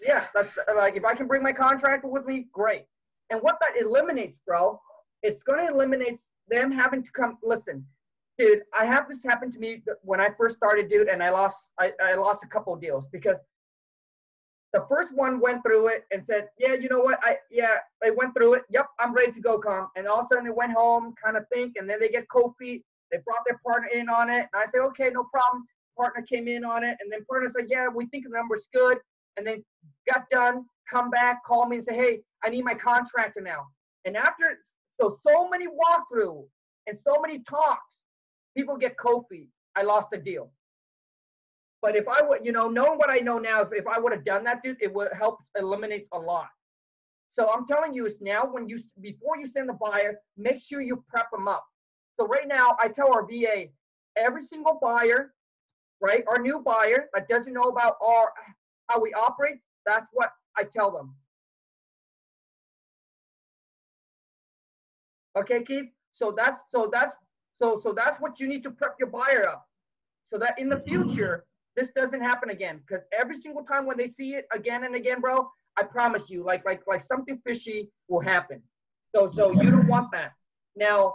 [0.00, 2.84] yeah, that's like if I can bring my contractor with me, great.
[3.30, 4.80] And what that eliminates, bro,
[5.22, 7.38] it's going to eliminate them having to come.
[7.42, 7.84] Listen,
[8.38, 11.72] dude, I have this happen to me when I first started, dude, and I lost
[11.78, 13.38] I, I lost a couple deals because
[14.72, 18.10] the first one went through it and said, yeah, you know what, I yeah, I
[18.10, 18.62] went through it.
[18.70, 19.88] Yep, I'm ready to go, come.
[19.96, 22.28] And all of a sudden they went home, kind of think, and then they get
[22.28, 22.84] cold feet.
[23.12, 25.64] They brought their partner in on it, and I said, okay, no problem.
[25.96, 28.98] Partner came in on it, and then partner said, yeah, we think the number's good.
[29.36, 29.64] And then
[30.12, 33.66] got done, come back, call me and say, hey, I need my contractor now.
[34.04, 34.58] And after
[35.00, 36.44] so so many walkthrough
[36.86, 37.98] and so many talks,
[38.56, 38.96] people get
[39.30, 39.48] feet.
[39.76, 40.50] I lost a deal.
[41.82, 44.12] But if I would, you know, knowing what I know now, if, if I would
[44.12, 46.48] have done that, dude, it would help eliminate a lot.
[47.30, 50.80] So I'm telling you is now when you before you send the buyer, make sure
[50.80, 51.66] you prep them up.
[52.18, 53.66] So right now, I tell our VA,
[54.16, 55.34] every single buyer,
[56.00, 58.32] right, our new buyer that doesn't know about our
[58.88, 61.14] how we operate, that's what I tell them.
[65.36, 65.86] Okay, Keith.
[66.12, 67.16] So that's so that's
[67.52, 69.66] so so that's what you need to prep your buyer up,
[70.22, 71.44] so that in the future
[71.76, 72.80] this doesn't happen again.
[72.86, 76.44] Because every single time when they see it again and again, bro, I promise you,
[76.44, 78.62] like like like something fishy will happen.
[79.14, 80.32] So so you don't want that.
[80.76, 81.14] Now,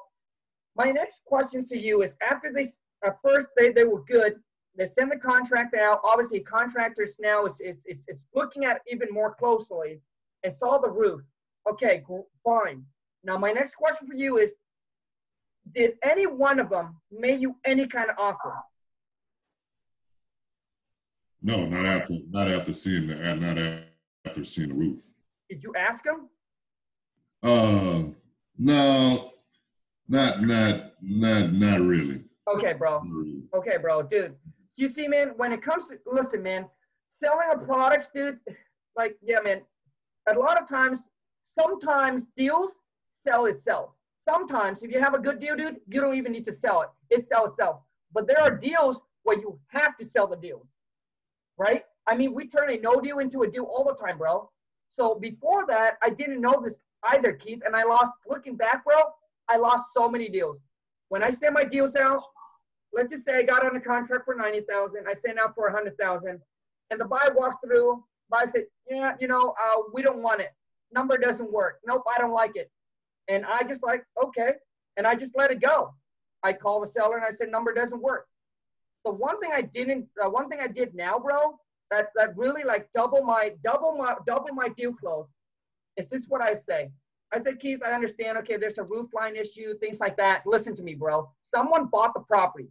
[0.76, 2.68] my next question to you is: After they
[3.06, 4.36] at first they they were good,
[4.78, 6.02] they send the contract out.
[6.04, 10.02] Obviously, contractors now is it's it's, it's looking at it even more closely
[10.44, 11.22] and saw the roof.
[11.70, 12.04] Okay,
[12.44, 12.84] fine.
[13.24, 14.54] Now, my next question for you is:
[15.76, 18.54] Did any one of them make you any kind of offer?
[21.42, 23.58] No, not after not after seeing the not
[24.26, 25.02] after seeing the roof.
[25.50, 26.30] Did you ask them?
[27.44, 28.16] Um,
[28.58, 29.32] no,
[30.08, 32.24] not not not not really.
[32.48, 33.00] Okay, bro.
[33.00, 33.44] Really.
[33.56, 34.36] Okay, bro, dude.
[34.68, 36.66] So you see, man, when it comes to listen, man,
[37.08, 38.40] selling a products, dude,
[38.98, 39.62] like yeah, man.
[40.30, 41.00] A lot of times,
[41.42, 42.74] sometimes deals
[43.24, 43.92] sell itself.
[44.24, 46.90] Sometimes, if you have a good deal, dude, you don't even need to sell it.
[47.10, 47.82] It sells itself.
[48.14, 50.68] But there are deals where you have to sell the deals,
[51.58, 51.84] right?
[52.08, 54.50] I mean, we turn a no deal into a deal all the time, bro.
[54.90, 56.80] So before that, I didn't know this
[57.12, 58.12] either, Keith, and I lost.
[58.28, 58.96] Looking back, bro,
[59.48, 60.58] I lost so many deals.
[61.10, 62.20] When I send my deals out,
[62.94, 65.68] let's just say I got on a contract for ninety thousand, I sent out for
[65.68, 66.40] a hundred thousand,
[66.90, 68.04] and the buyer walks through.
[68.30, 70.52] Buyer said, "Yeah, you know, uh, we don't want it.
[70.92, 71.80] Number doesn't work.
[71.86, 72.72] Nope, I don't like it."
[73.30, 74.54] And I just like, okay,
[74.98, 75.94] and I just let it go.
[76.44, 78.28] I call the seller and I said, "Number doesn't work."
[79.06, 81.60] The one thing I didn't, uh, one thing I did now, bro,
[81.92, 85.28] that that really like double my double my double my deal close.
[85.98, 86.92] Is this what I say?
[87.32, 88.38] I said, Keith, I understand.
[88.40, 90.42] Okay, there's a roof line issue, things like that.
[90.46, 91.30] Listen to me, bro.
[91.44, 92.70] Someone bought the property.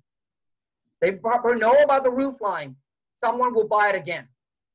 [1.00, 2.74] They probably know about the roof line.
[3.20, 4.26] Someone will buy it again.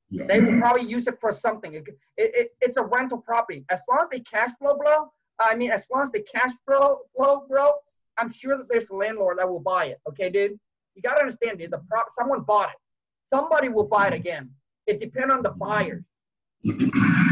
[0.10, 0.26] Yeah.
[0.26, 1.74] They will probably use it for something.
[1.74, 1.86] It,
[2.18, 3.66] it, it's a rental property.
[3.70, 5.12] As long as they cash flow, bro.
[5.40, 7.72] I mean, as long as the cash flow, flow, bro.
[8.18, 10.00] I'm sure that there's a landlord that will buy it.
[10.08, 10.60] Okay, dude.
[10.96, 11.72] You gotta understand, dude.
[11.72, 12.78] The pro- someone bought it.
[13.34, 14.52] Somebody will buy it again.
[14.86, 16.04] It depends on the buyer.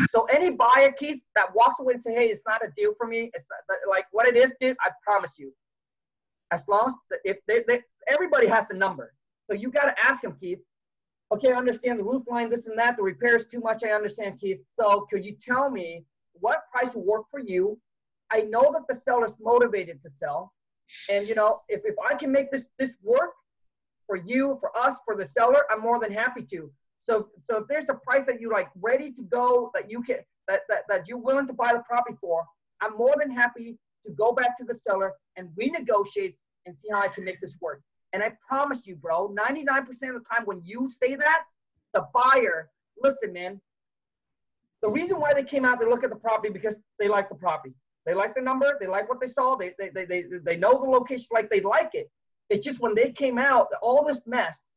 [0.10, 3.06] so any buyer, Keith, that walks away and say, "Hey, it's not a deal for
[3.06, 4.76] me," it's not, like what it is, dude.
[4.82, 5.54] I promise you.
[6.52, 9.14] As long as if they, they everybody has a number,
[9.48, 10.60] so you got to ask them, Keith.
[11.32, 12.98] Okay, I understand the roof line, this and that.
[12.98, 13.84] The repair is too much.
[13.84, 14.60] I understand, Keith.
[14.78, 17.80] So could you tell me what price will work for you?
[18.32, 20.54] I know that the seller's motivated to sell,
[21.12, 23.32] and you know if if I can make this this work
[24.08, 26.70] for you, for us, for the seller, I'm more than happy to.
[27.04, 30.18] So, so if there's a price that you like ready to go that you can
[30.48, 32.44] that, that, that you're willing to buy the property for,
[32.82, 37.00] I'm more than happy to go back to the seller and renegotiate and see how
[37.00, 37.82] I can make this work.
[38.14, 41.44] And I promise you, bro, 99% of the time when you say that,
[41.94, 42.70] the buyer,
[43.02, 43.62] listen, man,
[44.82, 47.36] the reason why they came out to look at the property because they like the
[47.36, 47.74] property.
[48.06, 50.72] They like the number, they like what they saw, they, they, they, they, they know
[50.72, 52.10] the location, like they like it.
[52.50, 54.72] It's just when they came out, all this mess,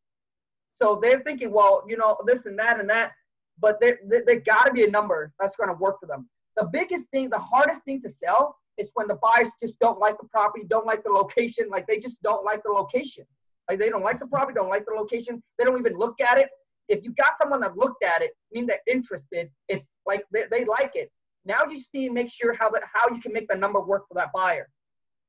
[0.81, 3.13] so they're thinking, well, you know, this and that and that,
[3.61, 6.29] but there, there, got to be a number that's going to work for them.
[6.57, 10.19] The biggest thing, the hardest thing to sell is when the buyers just don't like
[10.19, 13.25] the property, don't like the location, like they just don't like the location.
[13.69, 16.39] Like they don't like the property, don't like the location, they don't even look at
[16.39, 16.49] it.
[16.89, 20.65] If you got someone that looked at it, mean they're interested, it's like they, they
[20.65, 21.11] like it.
[21.45, 24.15] Now you see make sure how that how you can make the number work for
[24.15, 24.69] that buyer.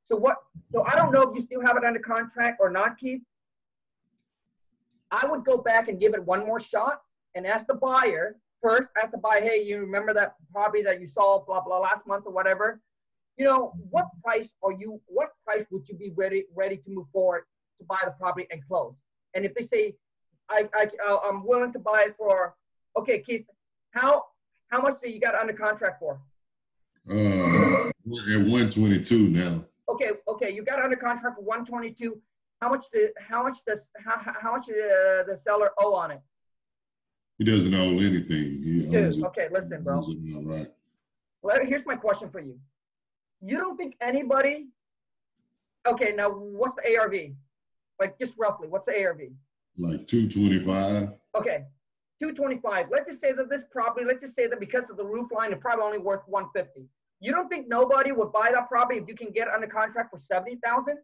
[0.03, 0.38] So what?
[0.72, 3.22] So I don't know if you still have it under contract or not, Keith.
[5.11, 7.01] I would go back and give it one more shot
[7.36, 11.07] and ask the buyer first, ask the buyer, hey, you remember that property that you
[11.07, 12.82] saw blah blah last month or whatever?
[13.38, 15.01] You know, what price are you?
[15.07, 17.43] What price would you be ready ready to move forward
[17.80, 18.95] to buy the property and close?
[19.34, 19.95] And if they say,
[20.49, 22.55] I, I uh, I'm willing to buy it for,
[22.95, 23.45] okay, Keith,
[23.91, 24.24] how
[24.76, 26.19] how much do you got under contract for?
[27.09, 29.63] Uh, we're at 122 now.
[29.88, 32.21] Okay, okay, you got under contract for 122
[32.61, 36.21] how much the how much does how, how much the, the seller owe on it?
[37.38, 38.63] He doesn't owe anything.
[38.63, 40.01] He Dude, okay, listen, bro.
[40.43, 40.67] right.
[41.41, 42.57] Well, here's my question for you.
[43.41, 44.67] You don't think anybody?
[45.86, 47.13] Okay, now what's the ARV?
[47.99, 49.21] Like just roughly, what's the ARV?
[49.78, 51.09] Like two twenty five.
[51.36, 51.65] Okay,
[52.20, 52.88] two twenty five.
[52.91, 54.05] Let's just say that this property.
[54.05, 56.86] Let's just say that because of the roof line, it's probably only worth one fifty.
[57.20, 60.20] You don't think nobody would buy that property if you can get under contract for
[60.20, 60.97] seventy thousand?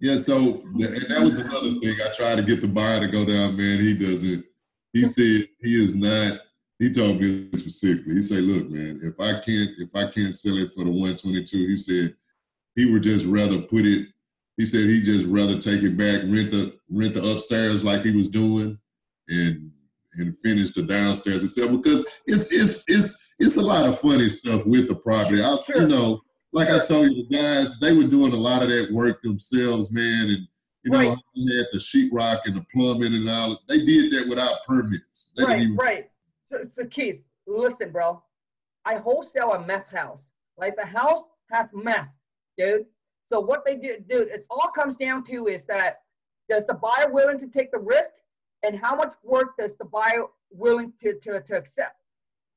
[0.00, 1.96] Yeah, so and that was another thing.
[2.04, 3.80] I tried to get the buyer to go down, man.
[3.80, 4.44] He doesn't.
[4.92, 6.40] He said he is not.
[6.78, 8.16] He told me specifically.
[8.16, 11.56] He said, "Look, man, if I can't, if I can't sell it for the 122,
[11.56, 12.14] he said
[12.74, 14.08] he would just rather put it.
[14.58, 18.10] He said he just rather take it back, rent the rent the upstairs like he
[18.10, 18.78] was doing,
[19.28, 19.70] and
[20.18, 24.28] and finish the downstairs and sell because it's it's it's it's a lot of funny
[24.28, 25.42] stuff with the property.
[25.42, 26.20] I, you know,
[26.52, 29.92] like I told you, the guys, they were doing a lot of that work themselves,
[29.92, 30.28] man.
[30.28, 30.48] And
[30.84, 31.18] you know, right.
[31.34, 33.60] they had the sheetrock and the plumbing and all.
[33.68, 35.32] They did that without permits.
[35.36, 35.76] They right, even...
[35.76, 36.10] right.
[36.46, 38.22] So, so Keith, listen, bro.
[38.84, 40.22] I wholesale a meth house.
[40.56, 42.08] Like the house has meth,
[42.56, 42.86] dude.
[43.22, 46.02] So what they do, dude, it all comes down to is that
[46.48, 48.12] does the buyer willing to take the risk,
[48.66, 51.96] and how much work does the buyer willing to to, to accept?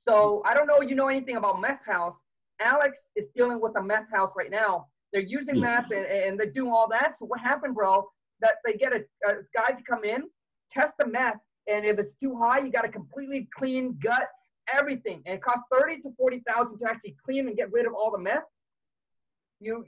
[0.08, 2.16] So I don't know you know anything about meth house,
[2.60, 4.88] Alex is dealing with a meth house right now.
[5.12, 5.62] They're using mm.
[5.62, 7.18] meth and, and they're doing all that.
[7.20, 8.06] So what happened, bro?
[8.42, 10.24] That they get a, a guy to come in,
[10.72, 11.38] test the meth,
[11.68, 14.28] and if it's too high, you got to completely clean, gut,
[14.74, 17.94] everything, and it costs thirty to forty thousand to actually clean and get rid of
[17.94, 18.44] all the meth.
[19.60, 19.86] You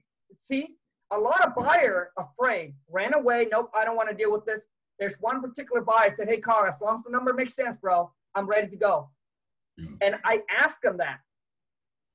[0.48, 0.76] see,
[1.12, 3.48] a lot of buyer afraid ran away.
[3.50, 4.62] Nope, I don't want to deal with this.
[5.00, 8.12] There's one particular buyer said, "Hey, Carl, as long as the number makes sense, bro,
[8.36, 9.10] I'm ready to go."
[10.02, 11.20] And I asked him that.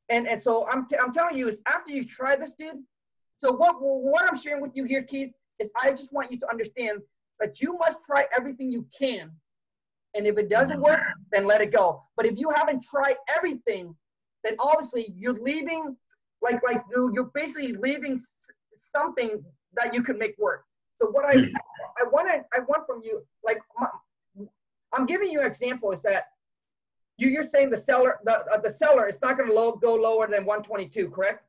[0.08, 2.82] And and so I'm t- I'm telling you is after you try this, dude.
[3.40, 6.50] So what what I'm sharing with you here, Keith, is I just want you to
[6.50, 7.00] understand
[7.40, 9.30] that you must try everything you can,
[10.14, 11.00] And if it doesn't work,
[11.30, 12.02] then let it go.
[12.16, 13.94] But if you haven't tried everything,
[14.44, 15.96] then obviously you're leaving,
[16.40, 18.20] like like you're basically leaving
[18.76, 20.64] something that you can make work.
[21.00, 21.34] So what I
[21.98, 23.88] I want to I want from you, like my,
[24.92, 26.24] I'm giving you an example is that
[27.18, 29.94] you you're saying the seller the uh, the seller is not going to low, go
[29.94, 31.44] lower than 122, correct?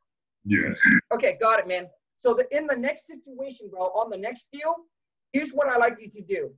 [0.45, 0.79] Yes.
[1.13, 1.87] Okay, got it, man.
[2.21, 4.75] So the, in the next situation, bro, on the next deal,
[5.33, 6.51] here's what I like you to do.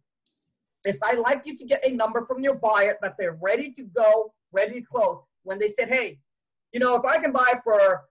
[0.85, 3.83] Is I like you to get a number from your buyer that they're ready to
[3.83, 5.21] go, ready to close.
[5.43, 6.19] When they said, hey,
[6.71, 8.03] you know, if I can buy for,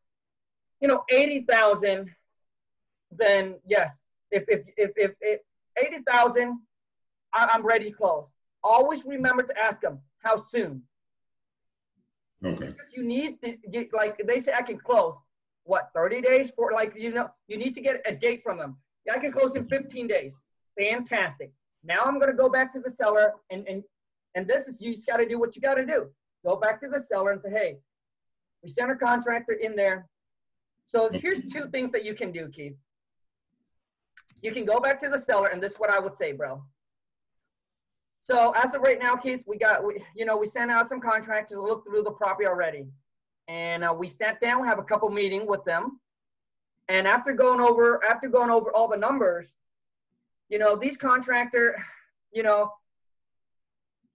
[0.80, 2.10] you know, 80,000,
[3.12, 3.92] then yes.
[4.30, 5.40] If, if, if, if, if
[5.80, 6.58] 80,000,
[7.32, 8.26] I'm ready to close.
[8.62, 10.82] Always remember to ask them, how soon?
[12.44, 12.70] Okay.
[12.96, 15.14] You need, to, get, like, they say I can close
[15.68, 18.76] what 30 days for like you know you need to get a date from them
[19.06, 20.40] yeah, i can close in 15 days
[20.78, 21.52] fantastic
[21.84, 23.84] now i'm going to go back to the seller and and
[24.34, 26.08] and this is you just got to do what you got to do
[26.44, 27.76] go back to the seller and say hey
[28.62, 30.08] we sent a contractor in there
[30.86, 32.76] so here's two things that you can do keith
[34.42, 36.62] you can go back to the seller and this is what i would say bro.
[38.22, 41.00] So as of right now keith we got we, you know we sent out some
[41.00, 42.86] contractors to look through the property already.
[43.48, 45.98] And uh, we sat down, have a couple meeting with them,
[46.88, 49.54] and after going over after going over all the numbers,
[50.50, 51.82] you know these contractor,
[52.32, 52.72] you know,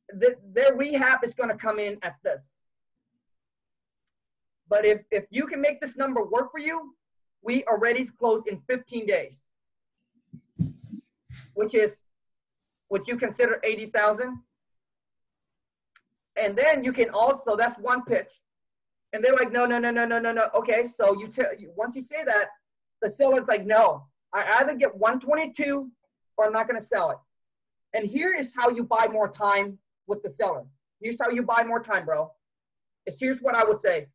[0.10, 2.54] the, their rehab is going to come in at this.
[4.70, 6.96] But if if you can make this number work for you,
[7.42, 9.42] we are ready to close in 15 days,
[11.54, 11.98] which is
[12.90, 14.40] what you consider 80,000.
[16.36, 18.30] And then you can also, that's one pitch.
[19.14, 20.50] And they're like, no, no, no, no, no, no, no.
[20.56, 21.46] Okay, so you, tell
[21.76, 22.48] once you say that,
[23.02, 25.90] the seller's like, no, I either get 122
[26.38, 27.18] or I'm not to sell it.
[27.94, 29.78] And here is how you buy more time
[30.08, 30.64] with the seller.
[31.00, 32.32] Here's how you buy more time, bro.
[33.06, 34.08] Is here's what I would say.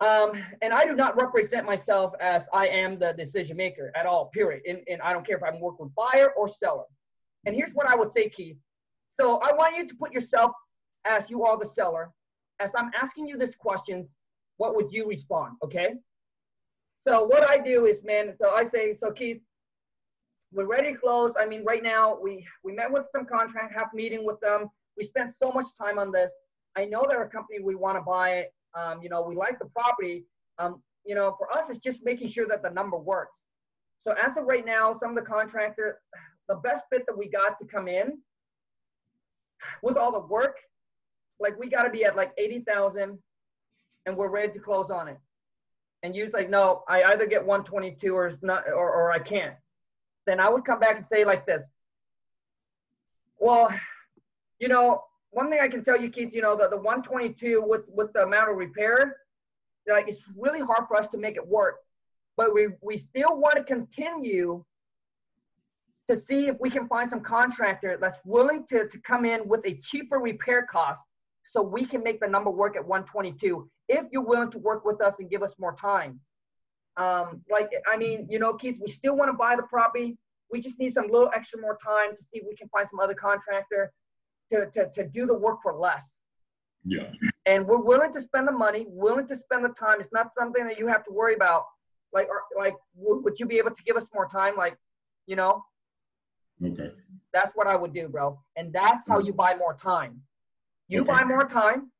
[0.00, 4.26] Um, and I do not represent myself as I am the decision maker at all,
[4.26, 4.62] period.
[4.68, 6.84] And, and I don't care if I'm working with buyer or seller.
[7.46, 8.58] And here's what I would say, Keith.
[9.10, 10.52] So I want you to put yourself
[11.06, 12.10] as you are the seller
[12.60, 14.14] as I'm asking you these questions,
[14.56, 15.56] what would you respond?
[15.62, 15.94] Okay.
[16.98, 19.40] So what I do is, man, so I say, so Keith,
[20.52, 21.34] we're ready to close.
[21.38, 24.70] I mean, right now we we met with some contract, have meeting with them.
[24.96, 26.32] We spent so much time on this.
[26.76, 28.46] I know they're a company we want to buy.
[28.76, 30.24] Um, you know, we like the property.
[30.58, 33.40] Um, you know, for us, it's just making sure that the number works.
[34.00, 36.00] So as of right now, some of the contractor,
[36.48, 38.18] the best bit that we got to come in
[39.82, 40.58] with all the work
[41.38, 43.18] like we got to be at like 80,000
[44.06, 45.18] and we're ready to close on it.
[46.02, 49.54] And you're like, no, I either get 122 or not, or, or I can't.
[50.26, 51.62] Then I would come back and say like this.
[53.38, 53.72] Well,
[54.58, 57.82] you know, one thing I can tell you, Keith, you know, the, the 122 with,
[57.88, 59.16] with the amount of repair,
[59.88, 61.76] like it's really hard for us to make it work.
[62.36, 64.64] But we, we still want to continue
[66.08, 69.60] to see if we can find some contractor that's willing to, to come in with
[69.64, 71.00] a cheaper repair cost
[71.42, 75.00] so we can make the number work at 122 if you're willing to work with
[75.00, 76.20] us and give us more time.
[76.96, 80.16] Um, like, I mean, you know, Keith, we still want to buy the property.
[80.50, 83.00] We just need some little extra more time to see if we can find some
[83.00, 83.92] other contractor
[84.50, 86.18] to, to, to do the work for less.
[86.84, 87.10] Yeah.
[87.46, 90.00] And we're willing to spend the money, willing to spend the time.
[90.00, 91.64] It's not something that you have to worry about.
[92.12, 94.56] Like, or, like, would you be able to give us more time?
[94.56, 94.76] Like,
[95.26, 95.64] you know?
[96.64, 96.92] Okay.
[97.32, 98.38] That's what I would do, bro.
[98.56, 100.22] And that's how you buy more time.
[100.88, 101.12] You okay.
[101.12, 101.90] buy more time.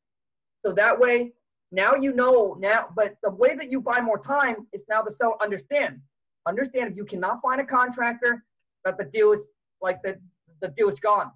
[0.65, 1.33] So that way,
[1.73, 5.11] now you know now, but the way that you buy more time is now the
[5.11, 6.01] seller understand.
[6.47, 8.45] Understand if you cannot find a contractor,
[8.85, 9.43] that the deal is
[9.83, 10.17] like the,
[10.61, 11.33] the deal is gone.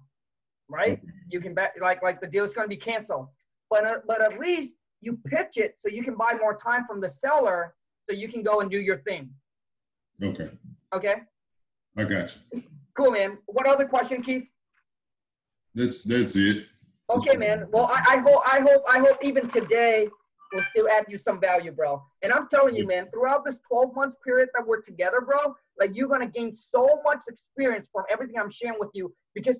[0.71, 0.93] Right?
[0.93, 1.01] Okay.
[1.29, 3.27] You can bet like like the deal is going to be canceled.
[3.69, 7.01] But uh, but at least you pitch it so you can buy more time from
[7.01, 7.75] the seller
[8.09, 9.29] so you can go and do your thing.
[10.23, 10.49] Okay.
[10.93, 11.15] Okay.
[11.97, 12.63] I got you.
[12.95, 13.37] Cool, man.
[13.47, 14.45] What other question, Keith?
[15.73, 16.67] That's that's it.
[17.09, 17.67] Okay, man.
[17.71, 20.07] Well, I, I hope, I hope, I hope even today
[20.53, 22.01] will still add you some value, bro.
[22.21, 25.91] And I'm telling you, man, throughout this 12 month period that we're together, bro, like
[25.93, 29.59] you're gonna gain so much experience from everything I'm sharing with you because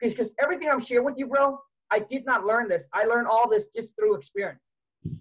[0.00, 1.58] because everything I'm sharing with you, bro,
[1.90, 2.84] I did not learn this.
[2.92, 4.60] I learned all this just through experience.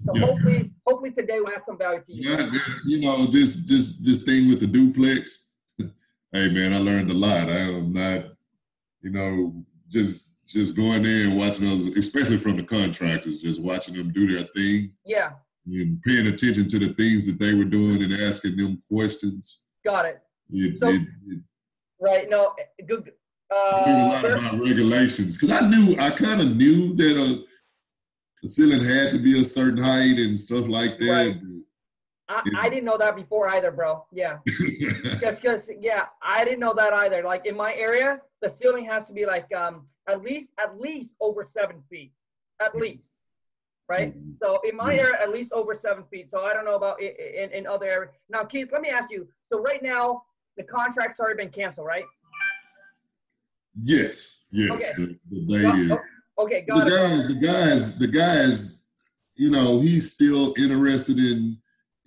[0.04, 0.26] So yeah.
[0.26, 2.30] hopefully, hopefully today will add some value to you.
[2.30, 2.50] Yeah,
[2.86, 5.54] you know this this this thing with the duplex.
[5.80, 7.50] hey, man, I learned a lot.
[7.50, 8.26] I am not,
[9.02, 13.96] you know, just just going there and watching those, especially from the contractors, just watching
[13.96, 14.94] them do their thing.
[15.06, 15.32] Yeah.
[15.66, 19.66] And paying attention to the things that they were doing and asking them questions.
[19.86, 20.22] Got it.
[20.50, 21.40] it, so, it, it
[22.00, 22.30] right.
[22.30, 22.56] No,
[22.88, 23.12] good.
[23.52, 27.16] I learned a Uh, lot about regulations because I knew I kind of knew that
[27.18, 27.44] a,
[28.44, 31.42] a ceiling had to be a certain height and stuff like that.
[32.30, 34.06] I, I didn't know that before either, bro.
[34.12, 34.40] Yeah.
[35.22, 37.24] Just because, yeah, I didn't know that either.
[37.24, 41.12] Like in my area, the ceiling has to be like um at least at least
[41.22, 42.12] over seven feet,
[42.62, 43.16] at least,
[43.88, 44.14] right?
[44.18, 44.36] Mhm.
[44.42, 46.30] So in my area, at least over seven feet.
[46.30, 48.14] So I don't know about i- i- in, in other areas.
[48.30, 49.28] Now, Keith, let me ask you.
[49.52, 50.24] So right now,
[50.58, 52.04] the contract's already been canceled, right?
[53.84, 55.18] Yes, yes, Okay.
[55.30, 55.92] the, the is.
[55.92, 56.92] oh, okay, the got it.
[56.92, 58.90] guys, the guys, the guys,
[59.36, 61.58] you know, he's still interested in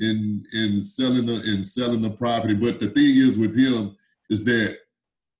[0.01, 2.55] in in selling the in selling the property.
[2.55, 3.97] But the thing is with him
[4.31, 4.79] is that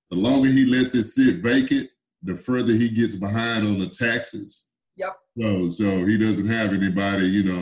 [0.09, 1.89] the longer he lets it sit vacant,
[2.23, 4.67] the further he gets behind on the taxes.
[4.97, 5.17] Yep.
[5.39, 7.59] So so he doesn't have anybody, you know,